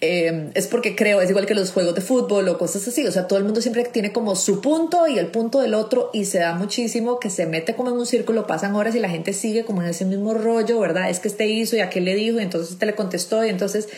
eh, 0.00 0.50
es 0.54 0.66
porque 0.66 0.94
creo, 0.94 1.20
es 1.20 1.30
igual 1.30 1.46
que 1.46 1.54
los 1.54 1.70
juegos 1.70 1.94
de 1.94 2.00
fútbol 2.00 2.48
o 2.48 2.58
cosas 2.58 2.86
así, 2.86 3.06
o 3.06 3.12
sea, 3.12 3.26
todo 3.26 3.38
el 3.38 3.44
mundo 3.44 3.60
siempre 3.60 3.84
tiene 3.84 4.12
como 4.12 4.36
su 4.36 4.60
punto 4.60 5.06
y 5.06 5.18
el 5.18 5.28
punto 5.28 5.60
del 5.60 5.74
otro 5.74 6.10
y 6.12 6.26
se 6.26 6.38
da 6.38 6.54
muchísimo 6.54 7.18
que 7.18 7.30
se 7.30 7.46
mete 7.46 7.74
como 7.74 7.90
en 7.90 7.96
un 7.96 8.06
círculo, 8.06 8.46
pasan 8.46 8.74
horas 8.74 8.94
y 8.94 9.00
la 9.00 9.08
gente 9.08 9.32
sigue 9.32 9.64
como 9.64 9.82
en 9.82 9.88
ese 9.88 10.04
mismo 10.04 10.34
rollo, 10.34 10.78
¿verdad? 10.78 11.08
Es 11.08 11.20
que 11.20 11.28
este 11.28 11.46
hizo 11.46 11.76
y 11.76 11.80
aquel 11.80 12.04
le 12.04 12.14
dijo 12.14 12.38
y 12.38 12.42
entonces 12.42 12.72
este 12.72 12.86
le 12.86 12.94
contestó 12.94 13.44
y 13.44 13.48
entonces... 13.48 13.88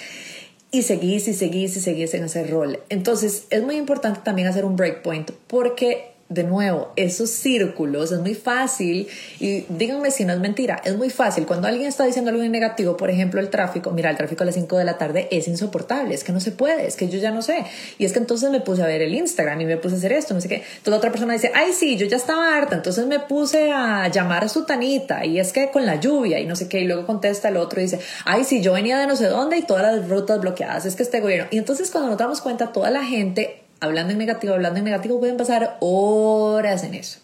Y 0.72 0.82
seguís 0.82 1.28
y 1.28 1.32
seguís 1.32 1.76
y 1.76 1.80
seguís 1.80 2.12
en 2.14 2.24
ese 2.24 2.44
rol. 2.44 2.80
Entonces 2.88 3.46
es 3.50 3.62
muy 3.62 3.76
importante 3.76 4.20
también 4.24 4.48
hacer 4.48 4.64
un 4.64 4.74
breakpoint 4.74 5.30
porque 5.46 6.15
de 6.28 6.42
nuevo, 6.42 6.92
esos 6.96 7.30
círculos 7.30 8.10
es 8.10 8.18
muy 8.18 8.34
fácil, 8.34 9.06
y 9.38 9.64
díganme 9.68 10.10
si 10.10 10.24
no 10.24 10.32
es 10.32 10.40
mentira, 10.40 10.82
es 10.84 10.96
muy 10.96 11.08
fácil. 11.08 11.46
Cuando 11.46 11.68
alguien 11.68 11.86
está 11.86 12.04
diciendo 12.04 12.30
algo 12.32 12.42
negativo, 12.42 12.96
por 12.96 13.10
ejemplo, 13.10 13.40
el 13.40 13.48
tráfico, 13.48 13.92
mira, 13.92 14.10
el 14.10 14.16
tráfico 14.16 14.42
a 14.42 14.46
las 14.46 14.56
5 14.56 14.76
de 14.76 14.84
la 14.84 14.98
tarde 14.98 15.28
es 15.30 15.46
insoportable, 15.46 16.14
es 16.14 16.24
que 16.24 16.32
no 16.32 16.40
se 16.40 16.50
puede, 16.50 16.86
es 16.86 16.96
que 16.96 17.08
yo 17.08 17.18
ya 17.18 17.30
no 17.30 17.42
sé. 17.42 17.64
Y 17.98 18.04
es 18.04 18.12
que 18.12 18.18
entonces 18.18 18.50
me 18.50 18.60
puse 18.60 18.82
a 18.82 18.86
ver 18.86 19.02
el 19.02 19.14
Instagram 19.14 19.60
y 19.60 19.66
me 19.66 19.76
puse 19.76 19.94
a 19.94 19.98
hacer 19.98 20.12
esto, 20.12 20.34
no 20.34 20.40
sé 20.40 20.48
qué. 20.48 20.64
Entonces 20.78 20.94
otra 20.94 21.10
persona 21.10 21.32
dice, 21.32 21.52
ay, 21.54 21.72
sí, 21.72 21.96
yo 21.96 22.06
ya 22.06 22.16
estaba 22.16 22.56
harta, 22.56 22.74
entonces 22.74 23.06
me 23.06 23.20
puse 23.20 23.70
a 23.70 24.08
llamar 24.08 24.44
a 24.44 24.48
su 24.48 24.64
tanita, 24.64 25.24
y 25.24 25.38
es 25.38 25.52
que 25.52 25.70
con 25.70 25.86
la 25.86 25.96
lluvia 25.96 26.40
y 26.40 26.46
no 26.46 26.56
sé 26.56 26.68
qué. 26.68 26.80
Y 26.80 26.86
luego 26.86 27.06
contesta 27.06 27.50
el 27.50 27.56
otro 27.56 27.80
y 27.80 27.84
dice, 27.84 28.00
ay, 28.24 28.42
sí, 28.42 28.62
yo 28.62 28.72
venía 28.72 28.98
de 28.98 29.06
no 29.06 29.14
sé 29.14 29.26
dónde 29.26 29.58
y 29.58 29.62
todas 29.62 29.82
las 29.82 30.08
rutas 30.08 30.40
bloqueadas, 30.40 30.86
es 30.86 30.96
que 30.96 31.04
este 31.04 31.20
gobierno. 31.20 31.46
Y 31.52 31.58
entonces 31.58 31.90
cuando 31.90 32.10
nos 32.10 32.18
damos 32.18 32.40
cuenta, 32.40 32.72
toda 32.72 32.90
la 32.90 33.04
gente 33.04 33.65
hablando 33.80 34.12
en 34.12 34.18
negativo, 34.18 34.54
hablando 34.54 34.78
en 34.78 34.84
negativo, 34.84 35.18
pueden 35.18 35.36
pasar 35.36 35.76
horas 35.80 36.84
en 36.84 36.94
eso. 36.94 37.20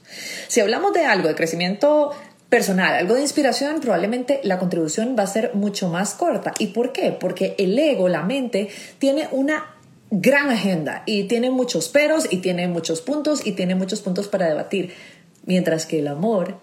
Si 0.49 0.61
hablamos 0.61 0.93
de 0.93 1.05
algo 1.05 1.29
de 1.29 1.35
crecimiento 1.35 2.13
personal, 2.49 2.95
algo 2.95 3.15
de 3.15 3.23
inspiración, 3.23 3.81
probablemente 3.81 4.41
la 4.43 4.59
contribución 4.59 5.17
va 5.19 5.23
a 5.23 5.27
ser 5.27 5.55
mucho 5.55 5.89
más 5.89 6.15
corta. 6.15 6.53
¿Y 6.59 6.69
por 6.69 6.93
qué? 6.93 7.13
Porque 7.13 7.55
el 7.59 7.79
ego, 7.79 8.09
la 8.09 8.23
mente, 8.23 8.69
tiene 8.99 9.29
una 9.31 9.75
gran 10.11 10.51
agenda 10.51 11.03
y 11.07 11.25
tiene 11.25 11.51
muchos 11.51 11.89
peros 11.89 12.27
y 12.31 12.39
tiene 12.39 12.69
muchos 12.69 13.01
puntos 13.01 13.47
y 13.47 13.53
tiene 13.53 13.75
muchos 13.75 14.03
puntos 14.03 14.29
para 14.29 14.47
debatir. 14.47 14.93
Mientras 15.47 15.87
que 15.87 16.01
el 16.01 16.09
amor 16.09 16.61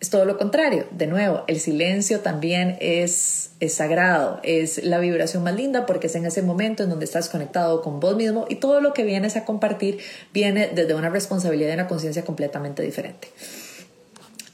es 0.00 0.08
todo 0.08 0.24
lo 0.24 0.38
contrario. 0.38 0.86
De 0.90 1.06
nuevo, 1.06 1.44
el 1.46 1.60
silencio 1.60 2.20
también 2.20 2.78
es, 2.80 3.50
es 3.60 3.74
sagrado, 3.74 4.40
es 4.42 4.82
la 4.82 4.98
vibración 4.98 5.42
más 5.42 5.54
linda 5.54 5.84
porque 5.84 6.06
es 6.06 6.14
en 6.14 6.24
ese 6.24 6.40
momento 6.42 6.82
en 6.82 6.90
donde 6.90 7.04
estás 7.04 7.28
conectado 7.28 7.82
con 7.82 8.00
vos 8.00 8.16
mismo 8.16 8.46
y 8.48 8.56
todo 8.56 8.80
lo 8.80 8.94
que 8.94 9.04
vienes 9.04 9.36
a 9.36 9.44
compartir 9.44 9.98
viene 10.32 10.70
desde 10.74 10.94
una 10.94 11.10
responsabilidad 11.10 11.70
y 11.70 11.74
una 11.74 11.86
conciencia 11.86 12.24
completamente 12.24 12.82
diferente. 12.82 13.28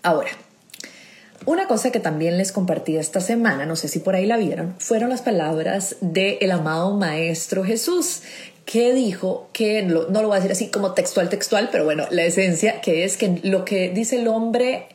Ahora, 0.03 0.31
una 1.45 1.69
cosa 1.69 1.93
que 1.93 2.01
también 2.01 2.39
les 2.39 2.51
compartí 2.51 2.97
esta 2.97 3.21
semana, 3.21 3.67
no 3.67 3.77
sé 3.77 3.87
si 3.87 4.01
por 4.01 4.17
ahí 4.17 4.27
la 4.27 4.37
vieron, 4.37 4.75
fueron 4.79 5.11
las 5.11 5.23
palabras 5.23 5.97
del 6.01 6.39
el 6.41 6.51
amado 6.51 6.97
Maestro 6.97 7.63
Jesús, 7.63 8.23
que 8.65 8.93
dijo 8.93 9.49
que, 9.53 9.85
no, 9.85 10.09
no 10.09 10.23
lo 10.23 10.29
voy 10.29 10.39
a 10.39 10.41
decir 10.41 10.51
así 10.51 10.69
como 10.73 10.93
textual, 10.93 11.29
textual, 11.29 11.69
pero 11.71 11.85
bueno, 11.85 12.07
la 12.11 12.25
esencia 12.25 12.81
que 12.81 13.05
es 13.05 13.17
que 13.17 13.39
lo 13.45 13.65
que 13.65 13.91
dice 13.91 14.17
el 14.17 14.27
hombre 14.27 14.89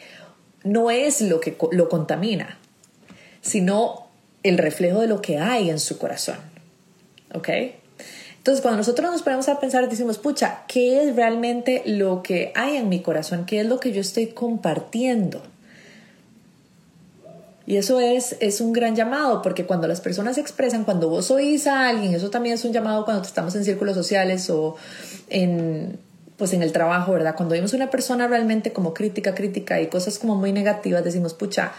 no 0.63 0.91
es 0.91 1.21
lo 1.21 1.39
que 1.39 1.57
lo 1.71 1.89
contamina, 1.89 2.57
sino 3.41 4.07
el 4.43 4.57
reflejo 4.57 5.01
de 5.01 5.07
lo 5.07 5.21
que 5.21 5.37
hay 5.37 5.69
en 5.69 5.79
su 5.79 5.97
corazón. 5.97 6.37
¿Ok? 7.33 7.49
Entonces, 8.37 8.61
cuando 8.61 8.77
nosotros 8.77 9.11
nos 9.11 9.21
ponemos 9.21 9.47
a 9.49 9.59
pensar, 9.59 9.87
decimos, 9.87 10.17
pucha, 10.17 10.63
¿qué 10.67 11.03
es 11.03 11.15
realmente 11.15 11.83
lo 11.85 12.23
que 12.23 12.51
hay 12.55 12.75
en 12.75 12.89
mi 12.89 13.01
corazón? 13.01 13.45
¿Qué 13.45 13.59
es 13.59 13.67
lo 13.67 13.79
que 13.79 13.91
yo 13.91 14.01
estoy 14.01 14.27
compartiendo? 14.27 15.43
Y 17.67 17.77
eso 17.77 17.99
es, 17.99 18.35
es 18.39 18.59
un 18.59 18.73
gran 18.73 18.95
llamado, 18.95 19.43
porque 19.43 19.65
cuando 19.65 19.87
las 19.87 20.01
personas 20.01 20.39
expresan, 20.39 20.83
cuando 20.83 21.07
vos 21.07 21.29
oís 21.29 21.67
a 21.67 21.87
alguien, 21.87 22.15
eso 22.15 22.31
también 22.31 22.55
es 22.55 22.65
un 22.65 22.73
llamado 22.73 23.05
cuando 23.05 23.23
estamos 23.23 23.55
en 23.55 23.63
círculos 23.63 23.95
sociales 23.95 24.49
o 24.49 24.75
en, 25.29 25.99
pues 26.41 26.53
en 26.53 26.63
el 26.63 26.71
trabajo, 26.71 27.11
¿verdad? 27.13 27.35
Cuando 27.35 27.53
vemos 27.53 27.73
una 27.73 27.91
persona 27.91 28.27
realmente 28.27 28.73
como 28.73 28.95
crítica, 28.95 29.35
crítica 29.35 29.79
y 29.79 29.89
cosas 29.89 30.17
como 30.17 30.35
muy 30.35 30.51
negativas, 30.51 31.03
decimos, 31.03 31.35
pucha, 31.35 31.71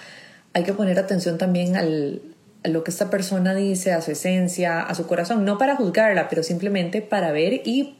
hay 0.52 0.62
que 0.62 0.72
poner 0.72 1.00
atención 1.00 1.36
también 1.36 1.74
al, 1.74 2.22
a 2.62 2.68
lo 2.68 2.84
que 2.84 2.92
esta 2.92 3.10
persona 3.10 3.56
dice, 3.56 3.90
a 3.90 4.00
su 4.00 4.12
esencia, 4.12 4.80
a 4.80 4.94
su 4.94 5.08
corazón, 5.08 5.44
no 5.44 5.58
para 5.58 5.74
juzgarla, 5.74 6.28
pero 6.28 6.44
simplemente 6.44 7.02
para 7.02 7.32
ver 7.32 7.62
y 7.64 7.96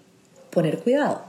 poner 0.51 0.79
cuidado. 0.79 1.25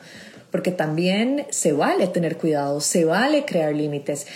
Porque 0.52 0.70
también 0.72 1.48
se 1.50 1.74
vale 1.74 2.06
tener 2.06 2.38
cuidado, 2.38 2.80
se 2.80 3.04
vale 3.04 3.44
crear 3.44 3.74
límites. 3.74 4.28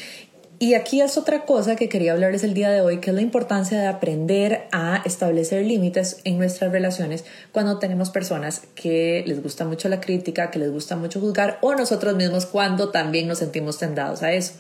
Y 0.60 0.74
aquí 0.74 1.02
es 1.02 1.18
otra 1.20 1.46
cosa 1.46 1.76
que 1.76 1.88
quería 1.88 2.14
hablarles 2.14 2.44
el 2.44 2.56
día 2.56 2.72
de 2.72 2.82
hoy, 2.82 3.00
que 3.00 3.12
es 3.12 3.16
la 3.16 3.22
importancia 3.22 3.80
de 3.80 3.86
aprender 3.86 4.68
a 4.72 5.04
establecer 5.06 5.64
límites 5.64 6.20
en 6.24 6.40
nuestras 6.40 6.72
relaciones 6.72 7.26
cuando 7.52 7.78
tenemos 7.78 8.10
personas 8.10 8.64
que 8.74 9.24
les 9.28 9.44
gusta 9.44 9.66
mucho 9.66 9.88
la 9.88 10.02
crítica, 10.02 10.50
que 10.50 10.58
les 10.58 10.72
gusta 10.72 10.96
mucho 10.96 11.20
juzgar, 11.20 11.60
o 11.62 11.76
nosotros 11.76 12.16
mismos 12.16 12.48
cuando 12.48 12.90
también 12.90 13.28
nos 13.28 13.38
sentimos 13.38 13.78
tendados 13.78 14.24
a 14.24 14.34
eso. 14.34 14.54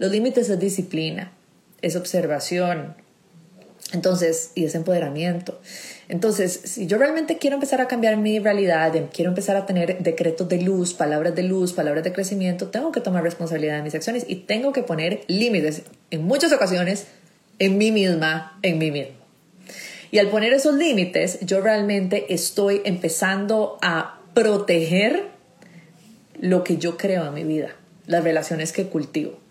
Los 0.00 0.10
límites 0.10 0.50
es 0.50 0.58
disciplina, 0.58 1.30
es 1.80 1.94
observación, 1.94 2.96
entonces, 3.96 4.52
y 4.54 4.64
es 4.64 4.74
empoderamiento. 4.74 5.58
Entonces, 6.08 6.60
si 6.64 6.86
yo 6.86 6.98
realmente 6.98 7.38
quiero 7.38 7.54
empezar 7.54 7.80
a 7.80 7.88
cambiar 7.88 8.16
mi 8.16 8.38
realidad, 8.38 8.94
em, 8.94 9.08
quiero 9.08 9.30
empezar 9.30 9.56
a 9.56 9.66
tener 9.66 9.98
decretos 9.98 10.48
de 10.48 10.60
luz, 10.60 10.94
palabras 10.94 11.34
de 11.34 11.42
luz, 11.42 11.72
palabras 11.72 12.04
de 12.04 12.12
crecimiento, 12.12 12.68
tengo 12.68 12.92
que 12.92 13.00
tomar 13.00 13.24
responsabilidad 13.24 13.76
de 13.76 13.82
mis 13.82 13.94
acciones 13.94 14.24
y 14.28 14.36
tengo 14.36 14.72
que 14.72 14.82
poner 14.82 15.22
límites 15.26 15.82
en 16.10 16.24
muchas 16.24 16.52
ocasiones 16.52 17.06
en 17.58 17.78
mí 17.78 17.90
misma, 17.90 18.58
en 18.62 18.78
mí 18.78 18.90
mismo. 18.90 19.16
Y 20.10 20.18
al 20.18 20.28
poner 20.28 20.52
esos 20.52 20.74
límites, 20.74 21.40
yo 21.40 21.60
realmente 21.60 22.32
estoy 22.32 22.82
empezando 22.84 23.78
a 23.82 24.20
proteger 24.34 25.24
lo 26.38 26.62
que 26.62 26.76
yo 26.76 26.96
creo 26.96 27.26
en 27.26 27.34
mi 27.34 27.44
vida, 27.44 27.74
las 28.06 28.22
relaciones 28.22 28.72
que 28.72 28.86
cultivo. 28.86 29.45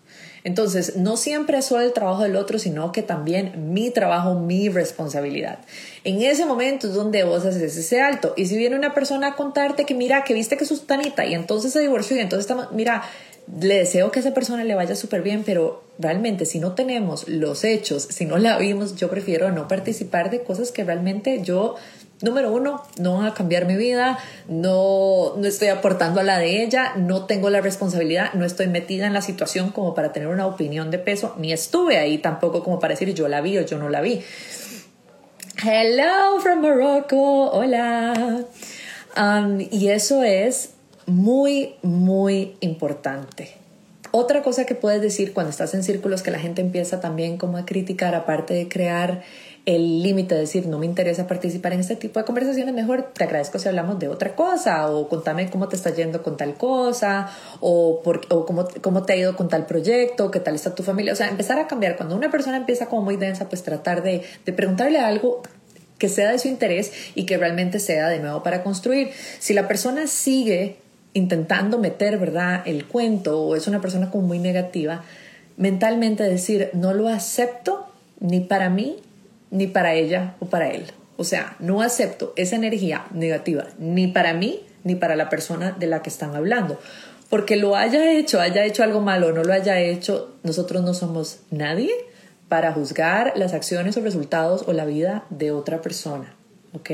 Entonces, 0.46 0.94
no 0.94 1.16
siempre 1.16 1.58
es 1.58 1.64
solo 1.64 1.82
el 1.82 1.92
trabajo 1.92 2.22
del 2.22 2.36
otro, 2.36 2.60
sino 2.60 2.92
que 2.92 3.02
también 3.02 3.72
mi 3.74 3.90
trabajo, 3.90 4.38
mi 4.38 4.68
responsabilidad. 4.68 5.58
En 6.04 6.22
ese 6.22 6.46
momento 6.46 6.86
es 6.86 6.94
donde 6.94 7.24
vos 7.24 7.44
haces 7.44 7.76
ese 7.76 8.00
alto. 8.00 8.32
Y 8.36 8.46
si 8.46 8.56
viene 8.56 8.76
una 8.76 8.94
persona 8.94 9.26
a 9.26 9.34
contarte 9.34 9.84
que 9.84 9.94
mira, 9.94 10.22
que 10.22 10.34
viste 10.34 10.56
que 10.56 10.62
es 10.62 10.86
tanita 10.86 11.26
y 11.26 11.34
entonces 11.34 11.72
se 11.72 11.80
divorció 11.80 12.16
y 12.16 12.20
entonces 12.20 12.56
mira, 12.70 13.02
le 13.60 13.78
deseo 13.78 14.12
que 14.12 14.20
a 14.20 14.22
esa 14.22 14.34
persona 14.34 14.62
le 14.62 14.76
vaya 14.76 14.94
súper 14.94 15.22
bien, 15.22 15.42
pero 15.44 15.82
realmente 15.98 16.44
si 16.44 16.60
no 16.60 16.76
tenemos 16.76 17.26
los 17.26 17.64
hechos, 17.64 18.06
si 18.08 18.24
no 18.24 18.38
la 18.38 18.56
vimos, 18.56 18.94
yo 18.94 19.10
prefiero 19.10 19.50
no 19.50 19.66
participar 19.66 20.30
de 20.30 20.44
cosas 20.44 20.70
que 20.70 20.84
realmente 20.84 21.42
yo 21.42 21.74
Número 22.22 22.50
uno, 22.50 22.82
no 22.98 23.18
van 23.18 23.26
a 23.26 23.34
cambiar 23.34 23.66
mi 23.66 23.76
vida, 23.76 24.18
no, 24.48 25.34
no 25.36 25.46
estoy 25.46 25.68
aportando 25.68 26.20
a 26.20 26.22
la 26.22 26.38
de 26.38 26.62
ella, 26.62 26.94
no 26.96 27.26
tengo 27.26 27.50
la 27.50 27.60
responsabilidad, 27.60 28.32
no 28.32 28.46
estoy 28.46 28.68
metida 28.68 29.06
en 29.06 29.12
la 29.12 29.20
situación 29.20 29.70
como 29.70 29.94
para 29.94 30.12
tener 30.12 30.28
una 30.28 30.46
opinión 30.46 30.90
de 30.90 30.98
peso, 30.98 31.34
ni 31.38 31.52
estuve 31.52 31.98
ahí 31.98 32.16
tampoco 32.16 32.64
como 32.64 32.78
para 32.78 32.94
decir 32.94 33.12
yo 33.12 33.28
la 33.28 33.42
vi 33.42 33.58
o 33.58 33.62
yo 33.62 33.76
no 33.76 33.90
la 33.90 34.00
vi. 34.00 34.22
Hello 35.62 36.40
from 36.40 36.60
Morocco, 36.60 37.50
hola. 37.50 38.44
Um, 39.16 39.60
y 39.70 39.88
eso 39.88 40.22
es 40.22 40.70
muy, 41.04 41.74
muy 41.82 42.56
importante. 42.60 43.56
Otra 44.10 44.42
cosa 44.42 44.64
que 44.64 44.74
puedes 44.74 45.02
decir 45.02 45.34
cuando 45.34 45.50
estás 45.50 45.74
en 45.74 45.82
círculos 45.82 46.22
que 46.22 46.30
la 46.30 46.38
gente 46.38 46.62
empieza 46.62 47.00
también 47.00 47.36
como 47.36 47.58
a 47.58 47.66
criticar, 47.66 48.14
aparte 48.14 48.54
de 48.54 48.68
crear 48.68 49.22
el 49.66 50.00
límite 50.00 50.36
de 50.36 50.42
decir 50.42 50.68
no 50.68 50.78
me 50.78 50.86
interesa 50.86 51.26
participar 51.26 51.72
en 51.72 51.80
este 51.80 51.96
tipo 51.96 52.20
de 52.20 52.24
conversaciones, 52.24 52.72
mejor 52.72 53.10
te 53.12 53.24
agradezco 53.24 53.58
si 53.58 53.68
hablamos 53.68 53.98
de 53.98 54.06
otra 54.06 54.36
cosa 54.36 54.88
o 54.88 55.08
contame 55.08 55.50
cómo 55.50 55.68
te 55.68 55.74
está 55.74 55.90
yendo 55.92 56.22
con 56.22 56.36
tal 56.36 56.54
cosa 56.54 57.28
o, 57.58 58.00
por, 58.02 58.20
o 58.30 58.46
cómo, 58.46 58.68
cómo 58.80 59.02
te 59.02 59.14
ha 59.14 59.16
ido 59.16 59.36
con 59.36 59.48
tal 59.48 59.66
proyecto, 59.66 60.30
qué 60.30 60.38
tal 60.38 60.54
está 60.54 60.74
tu 60.76 60.84
familia. 60.84 61.12
O 61.12 61.16
sea, 61.16 61.28
empezar 61.28 61.58
a 61.58 61.66
cambiar. 61.66 61.96
Cuando 61.96 62.14
una 62.14 62.30
persona 62.30 62.56
empieza 62.56 62.86
como 62.86 63.02
muy 63.02 63.16
densa, 63.16 63.48
pues 63.48 63.64
tratar 63.64 64.04
de, 64.04 64.22
de 64.44 64.52
preguntarle 64.52 65.00
algo 65.00 65.42
que 65.98 66.08
sea 66.08 66.30
de 66.30 66.38
su 66.38 66.46
interés 66.46 66.92
y 67.16 67.26
que 67.26 67.36
realmente 67.36 67.80
sea 67.80 68.08
de 68.08 68.20
nuevo 68.20 68.44
para 68.44 68.62
construir. 68.62 69.10
Si 69.40 69.52
la 69.52 69.66
persona 69.66 70.06
sigue 70.06 70.76
intentando 71.12 71.78
meter, 71.78 72.18
¿verdad?, 72.18 72.62
el 72.66 72.86
cuento 72.86 73.40
o 73.40 73.56
es 73.56 73.66
una 73.66 73.80
persona 73.80 74.10
como 74.12 74.28
muy 74.28 74.38
negativa, 74.38 75.02
mentalmente 75.56 76.22
decir, 76.22 76.70
no 76.72 76.94
lo 76.94 77.08
acepto 77.08 77.86
ni 78.20 78.40
para 78.40 78.70
mí 78.70 78.98
ni 79.50 79.66
para 79.66 79.94
ella 79.94 80.34
o 80.40 80.46
para 80.46 80.70
él. 80.70 80.84
O 81.16 81.24
sea, 81.24 81.56
no 81.58 81.82
acepto 81.82 82.32
esa 82.36 82.56
energía 82.56 83.06
negativa 83.12 83.66
ni 83.78 84.06
para 84.06 84.34
mí 84.34 84.60
ni 84.84 84.94
para 84.94 85.16
la 85.16 85.28
persona 85.28 85.72
de 85.72 85.86
la 85.86 86.02
que 86.02 86.10
están 86.10 86.34
hablando. 86.34 86.78
Porque 87.28 87.56
lo 87.56 87.74
haya 87.74 88.12
hecho, 88.12 88.40
haya 88.40 88.64
hecho 88.64 88.84
algo 88.84 89.00
malo 89.00 89.32
no 89.32 89.42
lo 89.42 89.52
haya 89.52 89.80
hecho, 89.80 90.36
nosotros 90.44 90.82
no 90.82 90.94
somos 90.94 91.40
nadie 91.50 91.90
para 92.48 92.72
juzgar 92.72 93.32
las 93.36 93.52
acciones 93.52 93.96
o 93.96 94.00
resultados 94.00 94.64
o 94.66 94.72
la 94.72 94.84
vida 94.84 95.24
de 95.30 95.50
otra 95.50 95.82
persona. 95.82 96.34
¿Ok? 96.72 96.90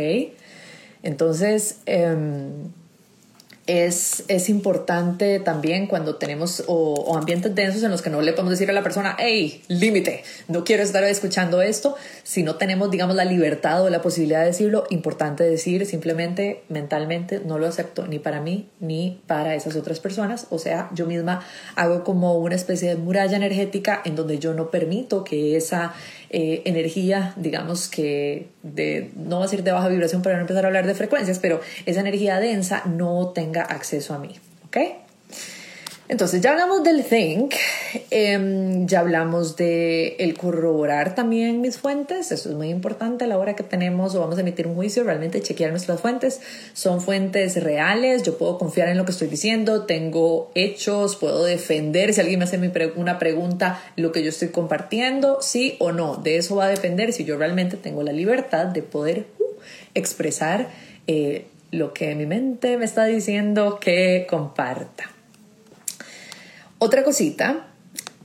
Entonces, 1.02 1.80
em, 1.86 2.72
es, 3.66 4.24
es, 4.26 4.48
importante 4.48 5.38
también 5.38 5.86
cuando 5.86 6.16
tenemos 6.16 6.64
o, 6.66 7.16
ambientes 7.16 7.54
densos 7.54 7.82
en 7.84 7.92
los 7.92 8.02
que 8.02 8.10
no 8.10 8.20
le 8.20 8.32
podemos 8.32 8.50
decir 8.50 8.68
a 8.68 8.72
la 8.72 8.82
persona, 8.82 9.16
hey, 9.18 9.62
límite, 9.68 10.24
no 10.48 10.64
quiero 10.64 10.82
estar 10.82 11.04
escuchando 11.04 11.62
esto. 11.62 11.94
Si 12.24 12.42
no 12.42 12.56
tenemos, 12.56 12.90
digamos, 12.90 13.14
la 13.14 13.24
libertad 13.24 13.82
o 13.84 13.88
la 13.88 14.02
posibilidad 14.02 14.40
de 14.40 14.46
decirlo, 14.46 14.84
importante 14.90 15.44
decir 15.44 15.86
simplemente 15.86 16.64
mentalmente, 16.68 17.40
no 17.44 17.58
lo 17.58 17.68
acepto 17.68 18.06
ni 18.08 18.18
para 18.18 18.40
mí 18.40 18.68
ni 18.80 19.20
para 19.28 19.54
esas 19.54 19.76
otras 19.76 20.00
personas. 20.00 20.48
O 20.50 20.58
sea, 20.58 20.90
yo 20.92 21.06
misma 21.06 21.44
hago 21.76 22.02
como 22.02 22.34
una 22.38 22.56
especie 22.56 22.88
de 22.88 22.96
muralla 22.96 23.36
energética 23.36 24.02
en 24.04 24.16
donde 24.16 24.40
yo 24.40 24.54
no 24.54 24.70
permito 24.70 25.22
que 25.22 25.56
esa 25.56 25.94
eh, 26.32 26.62
energía, 26.64 27.34
digamos 27.36 27.88
que 27.88 28.48
de, 28.62 29.10
no 29.14 29.40
va 29.40 29.44
a 29.44 29.48
ser 29.48 29.62
de 29.62 29.72
baja 29.72 29.88
vibración 29.88 30.22
para 30.22 30.36
no 30.36 30.42
empezar 30.42 30.64
a 30.64 30.68
hablar 30.68 30.86
de 30.86 30.94
frecuencias, 30.94 31.38
pero 31.38 31.60
esa 31.84 32.00
energía 32.00 32.40
densa 32.40 32.82
no 32.86 33.28
tenga 33.34 33.62
acceso 33.62 34.14
a 34.14 34.18
mí. 34.18 34.34
¿Ok? 34.66 34.78
Entonces 36.08 36.40
ya 36.40 36.50
hablamos 36.50 36.82
del 36.82 37.04
think, 37.04 37.54
em, 38.10 38.86
ya 38.86 39.00
hablamos 39.00 39.56
de 39.56 40.16
el 40.18 40.36
corroborar 40.36 41.14
también 41.14 41.60
mis 41.60 41.78
fuentes, 41.78 42.32
eso 42.32 42.50
es 42.50 42.56
muy 42.56 42.70
importante 42.70 43.24
a 43.24 43.28
la 43.28 43.38
hora 43.38 43.54
que 43.54 43.62
tenemos 43.62 44.14
o 44.14 44.20
vamos 44.20 44.36
a 44.36 44.40
emitir 44.40 44.66
un 44.66 44.74
juicio, 44.74 45.04
realmente 45.04 45.40
chequear 45.40 45.70
nuestras 45.70 46.00
fuentes, 46.00 46.40
son 46.74 47.00
fuentes 47.00 47.62
reales, 47.62 48.24
yo 48.24 48.36
puedo 48.36 48.58
confiar 48.58 48.88
en 48.88 48.98
lo 48.98 49.04
que 49.04 49.12
estoy 49.12 49.28
diciendo, 49.28 49.86
tengo 49.86 50.50
hechos, 50.56 51.14
puedo 51.16 51.44
defender 51.44 52.12
si 52.12 52.20
alguien 52.20 52.40
me 52.40 52.44
hace 52.44 52.58
una 52.96 53.18
pregunta 53.20 53.80
lo 53.96 54.10
que 54.10 54.24
yo 54.24 54.30
estoy 54.30 54.48
compartiendo, 54.48 55.40
sí 55.40 55.76
o 55.78 55.92
no, 55.92 56.16
de 56.16 56.36
eso 56.36 56.56
va 56.56 56.66
a 56.66 56.68
depender 56.68 57.12
si 57.12 57.24
yo 57.24 57.38
realmente 57.38 57.76
tengo 57.76 58.02
la 58.02 58.12
libertad 58.12 58.66
de 58.66 58.82
poder 58.82 59.26
uh, 59.38 59.44
expresar 59.94 60.68
eh, 61.06 61.46
lo 61.70 61.94
que 61.94 62.14
mi 62.16 62.26
mente 62.26 62.76
me 62.76 62.84
está 62.84 63.04
diciendo 63.04 63.78
que 63.80 64.26
comparta. 64.28 65.21
Otra 66.84 67.04
cosita 67.04 67.68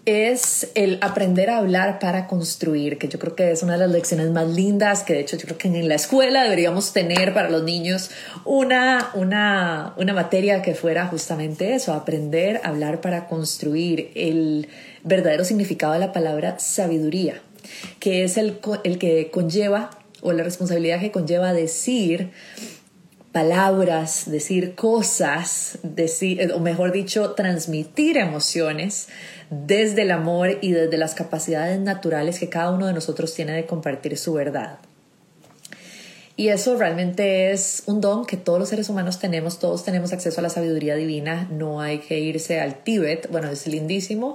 es 0.06 0.72
el 0.74 0.98
aprender 1.02 1.52
a 1.52 1.60
hablar 1.60 2.00
para 2.00 2.26
construir, 2.26 2.98
que 2.98 3.08
yo 3.08 3.20
creo 3.20 3.36
que 3.36 3.52
es 3.52 3.62
una 3.62 3.74
de 3.74 3.78
las 3.78 3.92
lecciones 3.92 4.32
más 4.32 4.48
lindas, 4.48 5.04
que 5.04 5.14
de 5.14 5.20
hecho 5.20 5.38
yo 5.38 5.44
creo 5.44 5.60
que 5.60 5.68
en 5.68 5.88
la 5.88 5.94
escuela 5.94 6.42
deberíamos 6.42 6.92
tener 6.92 7.36
para 7.36 7.52
los 7.52 7.62
niños 7.62 8.10
una, 8.46 9.12
una, 9.14 9.94
una 9.98 10.14
materia 10.16 10.64
que 10.64 10.74
fuera 10.74 11.06
justamente 11.06 11.76
eso, 11.76 11.94
aprender 11.94 12.60
a 12.64 12.70
hablar 12.70 13.00
para 13.00 13.28
construir 13.28 14.10
el 14.16 14.70
verdadero 15.04 15.46
significado 15.46 15.94
de 15.94 16.00
la 16.00 16.12
palabra 16.12 16.58
sabiduría, 16.58 17.40
que 18.00 18.24
es 18.24 18.38
el, 18.38 18.58
el 18.84 18.98
que 18.98 19.30
conlleva 19.30 19.92
o 20.22 20.34
la 20.34 20.42
responsabilidad 20.42 21.00
que 21.00 21.12
conlleva 21.12 21.54
decir 21.54 22.32
palabras, 23.38 24.24
decir 24.32 24.74
cosas, 24.74 25.78
decir, 25.84 26.52
o 26.54 26.60
mejor 26.60 26.92
dicho, 26.92 27.34
transmitir 27.34 28.18
emociones 28.18 29.10
desde 29.52 30.02
el 30.02 30.10
amor 30.10 30.58
y 30.62 30.72
desde 30.72 30.98
las 30.98 31.14
capacidades 31.14 31.80
naturales 31.80 32.40
que 32.40 32.50
cada 32.50 32.72
uno 32.72 32.88
de 32.88 32.94
nosotros 32.94 33.36
tiene 33.36 33.52
de 33.52 33.68
compartir 33.68 34.18
su 34.18 34.34
verdad. 34.34 34.80
Y 36.36 36.48
eso 36.48 36.78
realmente 36.78 37.52
es 37.52 37.84
un 37.86 38.02
don 38.02 38.26
que 38.26 38.38
todos 38.38 38.58
los 38.58 38.70
seres 38.70 38.90
humanos 38.90 39.20
tenemos, 39.20 39.60
todos 39.60 39.86
tenemos 39.86 40.14
acceso 40.14 40.40
a 40.40 40.44
la 40.44 40.50
sabiduría 40.50 40.96
divina, 40.96 41.48
no 41.52 41.80
hay 41.80 42.00
que 42.00 42.18
irse 42.18 42.60
al 42.60 42.82
Tíbet, 42.82 43.30
bueno, 43.30 43.52
es 43.52 43.68
lindísimo, 43.68 44.34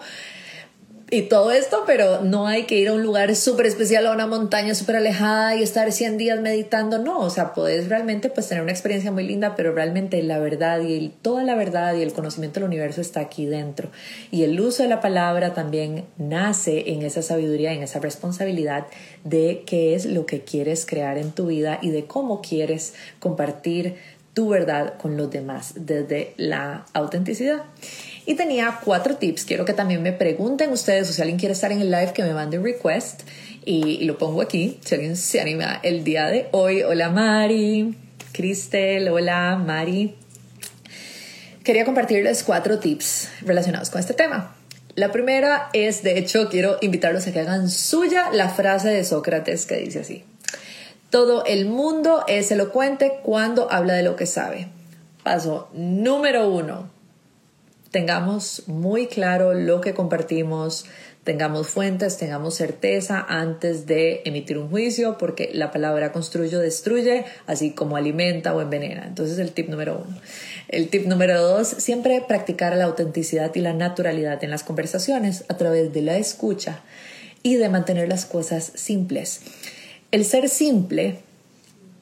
y 1.12 1.20
todo 1.20 1.50
esto, 1.50 1.82
pero 1.86 2.22
no 2.22 2.46
hay 2.46 2.62
que 2.64 2.76
ir 2.76 2.88
a 2.88 2.94
un 2.94 3.02
lugar 3.02 3.36
súper 3.36 3.66
especial, 3.66 4.06
a 4.06 4.12
una 4.12 4.26
montaña 4.26 4.74
súper 4.74 4.96
alejada 4.96 5.54
y 5.54 5.62
estar 5.62 5.92
100 5.92 6.16
días 6.16 6.40
meditando, 6.40 6.98
no, 6.98 7.18
o 7.18 7.28
sea, 7.28 7.52
puedes 7.52 7.90
realmente 7.90 8.30
pues 8.30 8.48
tener 8.48 8.62
una 8.62 8.72
experiencia 8.72 9.12
muy 9.12 9.24
linda, 9.24 9.54
pero 9.54 9.74
realmente 9.74 10.22
la 10.22 10.38
verdad 10.38 10.80
y 10.80 11.10
toda 11.20 11.44
la 11.44 11.54
verdad 11.54 11.94
y 11.96 12.00
el 12.00 12.14
conocimiento 12.14 12.60
del 12.60 12.68
universo 12.70 13.02
está 13.02 13.20
aquí 13.20 13.44
dentro. 13.44 13.90
Y 14.30 14.44
el 14.44 14.58
uso 14.58 14.84
de 14.84 14.88
la 14.88 15.02
palabra 15.02 15.52
también 15.52 16.06
nace 16.16 16.92
en 16.92 17.02
esa 17.02 17.20
sabiduría, 17.20 17.74
en 17.74 17.82
esa 17.82 17.98
responsabilidad 17.98 18.86
de 19.22 19.64
qué 19.66 19.94
es 19.94 20.06
lo 20.06 20.24
que 20.24 20.40
quieres 20.40 20.86
crear 20.86 21.18
en 21.18 21.32
tu 21.32 21.48
vida 21.48 21.78
y 21.82 21.90
de 21.90 22.06
cómo 22.06 22.40
quieres 22.40 22.94
compartir 23.20 23.96
tu 24.32 24.48
verdad 24.48 24.94
con 24.96 25.16
los 25.16 25.30
demás 25.30 25.74
desde 25.76 26.32
la 26.38 26.86
autenticidad. 26.94 27.64
Y 28.24 28.34
tenía 28.34 28.78
cuatro 28.84 29.16
tips. 29.16 29.44
Quiero 29.44 29.64
que 29.64 29.72
también 29.72 30.02
me 30.02 30.12
pregunten 30.12 30.70
ustedes 30.70 31.10
o 31.10 31.12
si 31.12 31.20
alguien 31.20 31.38
quiere 31.38 31.54
estar 31.54 31.72
en 31.72 31.80
el 31.80 31.90
live 31.90 32.12
que 32.12 32.22
me 32.22 32.32
mande 32.32 32.58
request 32.58 33.22
y, 33.64 34.04
lo 34.04 34.16
pongo 34.16 34.42
aquí. 34.42 34.78
Si 34.84 34.94
alguien 34.94 35.16
se 35.16 35.40
anima 35.40 35.80
el 35.82 36.04
día 36.04 36.26
de 36.26 36.48
hoy. 36.52 36.82
Hola 36.82 37.10
Mari, 37.10 37.96
Cristel, 38.32 39.08
hola 39.08 39.56
Mari. 39.56 40.14
Quería 41.64 41.84
compartirles 41.84 42.44
cuatro 42.44 42.78
tips 42.78 43.28
relacionados 43.42 43.90
con 43.90 44.00
este 44.00 44.14
tema. 44.14 44.54
La 44.94 45.10
primera 45.10 45.70
es, 45.72 46.02
de 46.02 46.18
hecho, 46.18 46.48
quiero 46.48 46.76
invitarlos 46.80 47.26
a 47.26 47.32
que 47.32 47.40
hagan 47.40 47.70
suya 47.70 48.30
la 48.32 48.50
frase 48.50 48.88
de 48.88 49.04
Sócrates 49.04 49.66
que 49.66 49.76
dice 49.76 50.00
así. 50.00 50.24
Todo 51.10 51.44
el 51.44 51.66
mundo 51.66 52.24
es 52.28 52.50
elocuente 52.52 53.20
cuando 53.22 53.72
habla 53.72 53.94
de 53.94 54.02
lo 54.02 54.16
que 54.16 54.26
sabe. 54.26 54.68
Paso 55.22 55.70
número 55.72 56.48
uno 56.48 56.91
tengamos 57.92 58.64
muy 58.66 59.06
claro 59.06 59.54
lo 59.54 59.80
que 59.80 59.94
compartimos, 59.94 60.86
tengamos 61.24 61.68
fuentes, 61.68 62.16
tengamos 62.16 62.56
certeza 62.56 63.24
antes 63.28 63.86
de 63.86 64.22
emitir 64.24 64.58
un 64.58 64.70
juicio, 64.70 65.18
porque 65.18 65.50
la 65.52 65.70
palabra 65.70 66.10
construye 66.10 66.56
o 66.56 66.58
destruye, 66.58 67.26
así 67.46 67.72
como 67.72 67.96
alimenta 67.96 68.54
o 68.54 68.60
envenena. 68.60 69.04
Entonces 69.06 69.38
el 69.38 69.52
tip 69.52 69.68
número 69.68 70.04
uno. 70.04 70.18
El 70.68 70.88
tip 70.88 71.06
número 71.06 71.40
dos, 71.40 71.68
siempre 71.68 72.20
practicar 72.26 72.74
la 72.76 72.84
autenticidad 72.84 73.54
y 73.54 73.60
la 73.60 73.74
naturalidad 73.74 74.42
en 74.42 74.50
las 74.50 74.64
conversaciones 74.64 75.44
a 75.48 75.56
través 75.56 75.92
de 75.92 76.02
la 76.02 76.16
escucha 76.16 76.80
y 77.42 77.56
de 77.56 77.68
mantener 77.68 78.08
las 78.08 78.24
cosas 78.24 78.72
simples. 78.74 79.42
El 80.10 80.24
ser 80.24 80.48
simple 80.48 81.18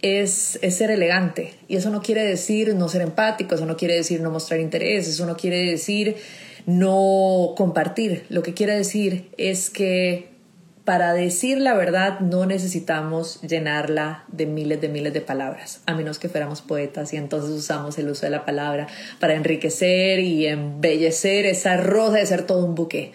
es, 0.02 0.58
ser 0.70 0.90
elegante. 0.90 1.54
Y 1.68 1.76
eso 1.76 1.90
no 1.90 2.02
quiere 2.02 2.24
decir 2.24 2.74
no 2.74 2.88
ser 2.88 3.02
empático, 3.02 3.54
eso 3.54 3.66
no 3.66 3.76
quiere 3.76 3.94
decir 3.94 4.20
no 4.20 4.30
mostrar 4.30 4.60
interés, 4.60 5.08
eso 5.08 5.26
no 5.26 5.36
quiere 5.36 5.64
decir 5.64 6.16
no 6.66 7.54
compartir. 7.56 8.24
Lo 8.28 8.42
que 8.42 8.54
quiere 8.54 8.74
decir 8.74 9.30
es 9.36 9.70
que 9.70 10.30
para 10.84 11.12
decir 11.12 11.58
la 11.58 11.74
verdad 11.74 12.20
no 12.20 12.46
necesitamos 12.46 13.40
llenarla 13.42 14.24
de 14.28 14.46
miles 14.46 14.80
de 14.80 14.88
miles 14.88 15.12
de 15.12 15.20
palabras, 15.20 15.82
a 15.86 15.94
menos 15.94 16.18
que 16.18 16.28
fuéramos 16.28 16.62
poetas 16.62 17.12
y 17.12 17.16
entonces 17.16 17.50
usamos 17.50 17.98
el 17.98 18.08
uso 18.08 18.26
de 18.26 18.30
la 18.30 18.44
palabra 18.44 18.88
para 19.20 19.34
enriquecer 19.34 20.20
y 20.20 20.46
embellecer 20.46 21.46
esa 21.46 21.76
rosa 21.76 22.16
de 22.16 22.26
ser 22.26 22.42
todo 22.42 22.64
un 22.64 22.74
buque. 22.74 23.12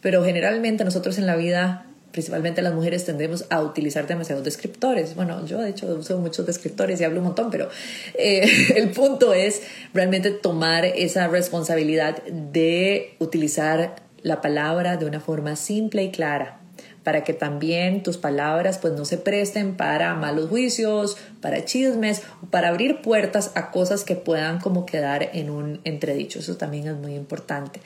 Pero 0.00 0.22
generalmente 0.22 0.84
nosotros 0.84 1.16
en 1.16 1.26
la 1.26 1.36
vida 1.36 1.86
principalmente 2.14 2.62
las 2.62 2.72
mujeres 2.72 3.04
tendemos 3.04 3.44
a 3.50 3.60
utilizar 3.60 4.06
demasiados 4.06 4.44
descriptores. 4.44 5.16
Bueno, 5.16 5.44
yo 5.46 5.60
de 5.60 5.70
hecho 5.70 5.92
uso 5.96 6.16
muchos 6.18 6.46
descriptores 6.46 7.00
y 7.00 7.04
hablo 7.04 7.18
un 7.18 7.24
montón, 7.24 7.50
pero 7.50 7.68
eh, 8.16 8.48
el 8.76 8.90
punto 8.90 9.34
es 9.34 9.62
realmente 9.92 10.30
tomar 10.30 10.84
esa 10.84 11.26
responsabilidad 11.26 12.22
de 12.22 13.16
utilizar 13.18 13.96
la 14.22 14.40
palabra 14.40 14.96
de 14.96 15.06
una 15.06 15.18
forma 15.18 15.56
simple 15.56 16.04
y 16.04 16.12
clara 16.12 16.60
para 17.02 17.24
que 17.24 17.34
también 17.34 18.04
tus 18.04 18.16
palabras 18.16 18.78
pues 18.78 18.94
no 18.94 19.04
se 19.04 19.18
presten 19.18 19.76
para 19.76 20.14
malos 20.14 20.48
juicios, 20.48 21.16
para 21.40 21.64
chismes, 21.64 22.22
para 22.50 22.68
abrir 22.68 23.02
puertas 23.02 23.50
a 23.56 23.72
cosas 23.72 24.04
que 24.04 24.14
puedan 24.14 24.60
como 24.60 24.86
quedar 24.86 25.30
en 25.32 25.50
un 25.50 25.80
entredicho. 25.82 26.38
Eso 26.38 26.56
también 26.56 26.86
es 26.86 26.94
muy 26.94 27.16
importante. 27.16 27.80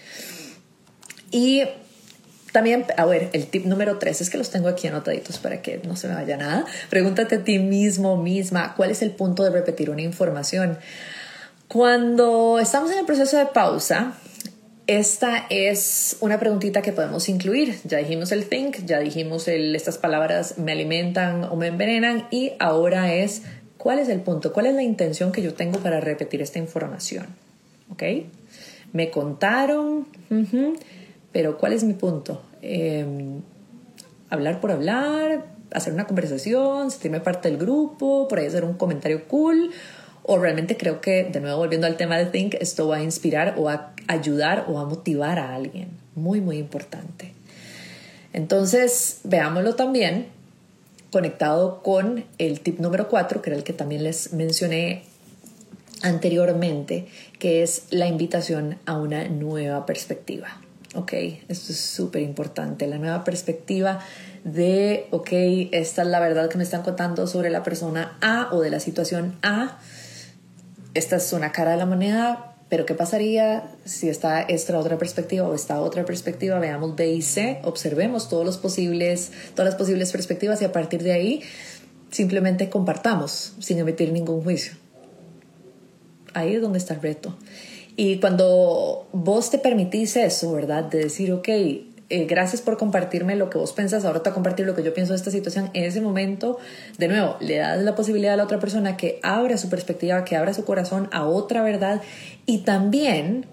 Y 1.30 1.62
también, 2.58 2.86
a 2.96 3.06
ver, 3.06 3.30
el 3.34 3.46
tip 3.46 3.66
número 3.66 3.98
tres 3.98 4.20
es 4.20 4.30
que 4.30 4.36
los 4.36 4.50
tengo 4.50 4.66
aquí 4.66 4.88
anotaditos 4.88 5.38
para 5.38 5.62
que 5.62 5.80
no 5.86 5.94
se 5.94 6.08
me 6.08 6.14
vaya 6.14 6.36
nada. 6.36 6.66
Pregúntate 6.90 7.36
a 7.36 7.44
ti 7.44 7.60
mismo, 7.60 8.20
misma, 8.20 8.74
¿cuál 8.76 8.90
es 8.90 9.00
el 9.00 9.12
punto 9.12 9.44
de 9.44 9.50
repetir 9.50 9.90
una 9.90 10.02
información? 10.02 10.76
Cuando 11.68 12.58
estamos 12.58 12.90
en 12.90 12.98
el 12.98 13.04
proceso 13.04 13.38
de 13.38 13.46
pausa, 13.46 14.14
esta 14.88 15.46
es 15.50 16.16
una 16.18 16.40
preguntita 16.40 16.82
que 16.82 16.90
podemos 16.90 17.28
incluir. 17.28 17.78
Ya 17.84 17.98
dijimos 17.98 18.32
el 18.32 18.44
think, 18.48 18.84
ya 18.84 18.98
dijimos 18.98 19.46
estas 19.46 19.96
palabras 19.98 20.58
me 20.58 20.72
alimentan 20.72 21.44
o 21.44 21.54
me 21.54 21.68
envenenan 21.68 22.26
y 22.32 22.54
ahora 22.58 23.14
es 23.14 23.42
cuál 23.76 24.00
es 24.00 24.08
el 24.08 24.20
punto, 24.20 24.52
cuál 24.52 24.66
es 24.66 24.74
la 24.74 24.82
intención 24.82 25.30
que 25.30 25.42
yo 25.42 25.54
tengo 25.54 25.78
para 25.78 26.00
repetir 26.00 26.42
esta 26.42 26.58
información. 26.58 27.26
¿Ok? 27.92 28.02
Me 28.92 29.10
contaron, 29.10 30.08
pero 31.30 31.56
¿cuál 31.56 31.72
es 31.72 31.84
mi 31.84 31.94
punto? 31.94 32.42
Em, 32.62 33.42
hablar 34.30 34.60
por 34.60 34.72
hablar, 34.72 35.46
hacer 35.72 35.92
una 35.92 36.06
conversación, 36.06 36.90
sentirme 36.90 37.20
parte 37.20 37.48
del 37.48 37.58
grupo, 37.58 38.28
por 38.28 38.38
ahí 38.38 38.46
hacer 38.46 38.64
un 38.64 38.74
comentario 38.74 39.26
cool 39.28 39.70
o 40.30 40.38
realmente 40.38 40.76
creo 40.76 41.00
que, 41.00 41.24
de 41.24 41.40
nuevo 41.40 41.56
volviendo 41.56 41.86
al 41.86 41.96
tema 41.96 42.18
de 42.18 42.26
Think, 42.26 42.54
esto 42.60 42.86
va 42.86 42.96
a 42.96 43.02
inspirar 43.02 43.54
o 43.56 43.70
a 43.70 43.94
ayudar 44.08 44.66
o 44.68 44.78
a 44.78 44.84
motivar 44.84 45.38
a 45.38 45.54
alguien. 45.54 45.88
Muy, 46.16 46.42
muy 46.42 46.58
importante. 46.58 47.32
Entonces, 48.34 49.20
veámoslo 49.24 49.74
también 49.74 50.26
conectado 51.10 51.82
con 51.82 52.26
el 52.36 52.60
tip 52.60 52.78
número 52.78 53.08
4, 53.08 53.40
que 53.40 53.48
era 53.48 53.56
el 53.56 53.64
que 53.64 53.72
también 53.72 54.04
les 54.04 54.34
mencioné 54.34 55.04
anteriormente, 56.02 57.06
que 57.38 57.62
es 57.62 57.84
la 57.88 58.06
invitación 58.06 58.76
a 58.84 58.98
una 58.98 59.28
nueva 59.28 59.86
perspectiva. 59.86 60.60
Ok, 60.98 61.12
esto 61.48 61.72
es 61.72 61.78
súper 61.78 62.22
importante, 62.22 62.88
la 62.88 62.98
nueva 62.98 63.22
perspectiva 63.22 64.00
de, 64.42 65.06
ok, 65.12 65.28
esta 65.70 66.02
es 66.02 66.08
la 66.08 66.18
verdad 66.18 66.48
que 66.48 66.58
me 66.58 66.64
están 66.64 66.82
contando 66.82 67.28
sobre 67.28 67.50
la 67.50 67.62
persona 67.62 68.18
A 68.20 68.48
o 68.50 68.60
de 68.60 68.70
la 68.70 68.80
situación 68.80 69.36
A 69.42 69.78
esta 70.98 71.14
es 71.14 71.32
una 71.32 71.52
cara 71.52 71.70
de 71.70 71.76
la 71.76 71.86
moneda, 71.86 72.56
pero 72.68 72.84
¿qué 72.84 72.94
pasaría 72.94 73.70
si 73.84 74.08
está 74.08 74.40
esta 74.40 74.76
otra 74.76 74.98
perspectiva 74.98 75.46
o 75.46 75.54
esta 75.54 75.80
otra 75.80 76.04
perspectiva? 76.04 76.58
Veamos 76.58 76.96
B 76.96 77.12
y 77.12 77.22
C, 77.22 77.60
observemos 77.62 78.28
todos 78.28 78.44
los 78.44 78.58
posibles, 78.58 79.30
todas 79.54 79.70
las 79.70 79.78
posibles 79.78 80.10
perspectivas 80.10 80.60
y 80.60 80.64
a 80.64 80.72
partir 80.72 81.04
de 81.04 81.12
ahí 81.12 81.42
simplemente 82.10 82.68
compartamos 82.68 83.54
sin 83.60 83.78
emitir 83.78 84.10
ningún 84.12 84.42
juicio. 84.42 84.72
Ahí 86.34 86.56
es 86.56 86.62
donde 86.62 86.78
está 86.78 86.94
el 86.94 87.02
reto. 87.02 87.36
Y 88.00 88.18
cuando 88.20 89.08
vos 89.10 89.50
te 89.50 89.58
permitís 89.58 90.14
eso, 90.14 90.52
¿verdad? 90.52 90.84
De 90.84 90.98
decir, 90.98 91.32
ok, 91.32 91.48
eh, 91.48 92.26
gracias 92.28 92.62
por 92.62 92.78
compartirme 92.78 93.34
lo 93.34 93.50
que 93.50 93.58
vos 93.58 93.72
pensás, 93.72 94.04
ahora 94.04 94.22
te 94.22 94.30
compartir 94.30 94.66
lo 94.66 94.76
que 94.76 94.84
yo 94.84 94.94
pienso 94.94 95.14
de 95.14 95.16
esta 95.16 95.32
situación. 95.32 95.68
En 95.74 95.82
ese 95.82 96.00
momento, 96.00 96.58
de 96.96 97.08
nuevo, 97.08 97.36
le 97.40 97.56
das 97.56 97.82
la 97.82 97.96
posibilidad 97.96 98.34
a 98.34 98.36
la 98.36 98.44
otra 98.44 98.60
persona 98.60 98.96
que 98.96 99.18
abra 99.24 99.58
su 99.58 99.68
perspectiva, 99.68 100.24
que 100.24 100.36
abra 100.36 100.54
su 100.54 100.64
corazón 100.64 101.08
a 101.10 101.26
otra 101.26 101.64
verdad 101.64 102.00
y 102.46 102.58
también 102.58 103.46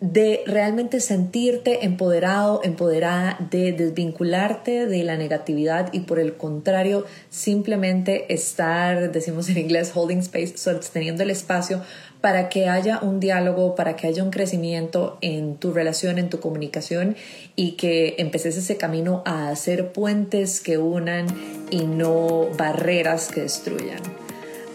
de 0.00 0.42
realmente 0.46 1.00
sentirte 1.00 1.86
empoderado, 1.86 2.60
empoderada, 2.62 3.38
de 3.50 3.72
desvincularte 3.72 4.86
de 4.86 5.02
la 5.04 5.16
negatividad 5.16 5.90
y 5.92 6.00
por 6.00 6.18
el 6.18 6.34
contrario, 6.34 7.06
simplemente 7.30 8.32
estar, 8.32 9.10
decimos 9.10 9.48
en 9.48 9.58
inglés, 9.58 9.92
holding 9.94 10.18
space, 10.18 10.58
sosteniendo 10.58 11.22
el 11.22 11.30
espacio 11.30 11.80
para 12.20 12.48
que 12.48 12.68
haya 12.68 13.00
un 13.00 13.20
diálogo, 13.20 13.74
para 13.74 13.96
que 13.96 14.06
haya 14.06 14.22
un 14.22 14.30
crecimiento 14.30 15.16
en 15.22 15.56
tu 15.56 15.72
relación, 15.72 16.18
en 16.18 16.28
tu 16.28 16.40
comunicación 16.40 17.16
y 17.54 17.72
que 17.72 18.16
empeces 18.18 18.56
ese 18.56 18.76
camino 18.76 19.22
a 19.24 19.48
hacer 19.48 19.92
puentes 19.92 20.60
que 20.60 20.76
unan 20.76 21.26
y 21.70 21.84
no 21.84 22.48
barreras 22.58 23.28
que 23.28 23.42
destruyan. 23.42 24.00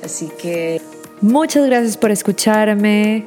Así 0.03 0.29
que 0.41 0.81
muchas 1.21 1.67
gracias 1.67 1.97
por 1.97 2.09
escucharme. 2.09 3.25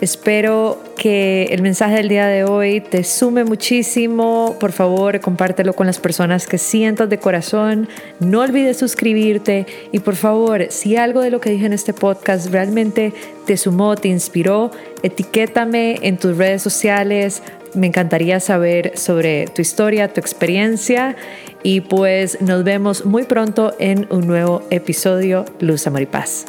Espero 0.00 0.82
que 0.96 1.44
el 1.50 1.62
mensaje 1.62 1.96
del 1.96 2.08
día 2.08 2.26
de 2.26 2.44
hoy 2.44 2.80
te 2.80 3.04
sume 3.04 3.44
muchísimo. 3.44 4.56
Por 4.58 4.72
favor, 4.72 5.20
compártelo 5.20 5.72
con 5.72 5.86
las 5.86 6.00
personas 6.00 6.46
que 6.46 6.58
sientas 6.58 7.08
de 7.08 7.18
corazón. 7.18 7.88
No 8.18 8.40
olvides 8.40 8.76
suscribirte 8.76 9.66
y 9.92 10.00
por 10.00 10.16
favor, 10.16 10.66
si 10.70 10.96
algo 10.96 11.20
de 11.20 11.30
lo 11.30 11.40
que 11.40 11.50
dije 11.50 11.66
en 11.66 11.72
este 11.72 11.94
podcast 11.94 12.50
realmente 12.50 13.12
te 13.46 13.56
sumó, 13.56 13.94
te 13.94 14.08
inspiró, 14.08 14.72
etiquétame 15.02 16.00
en 16.02 16.18
tus 16.18 16.36
redes 16.36 16.60
sociales. 16.60 17.42
Me 17.74 17.86
encantaría 17.86 18.40
saber 18.40 18.92
sobre 18.96 19.46
tu 19.46 19.62
historia, 19.62 20.12
tu 20.12 20.20
experiencia 20.20 21.16
y 21.62 21.82
pues 21.82 22.40
nos 22.40 22.64
vemos 22.64 23.04
muy 23.04 23.24
pronto 23.24 23.74
en 23.78 24.08
un 24.10 24.26
nuevo 24.26 24.62
episodio 24.70 25.44
Luz 25.60 25.86
Amor 25.86 26.02
y 26.02 26.06
Paz. 26.06 26.46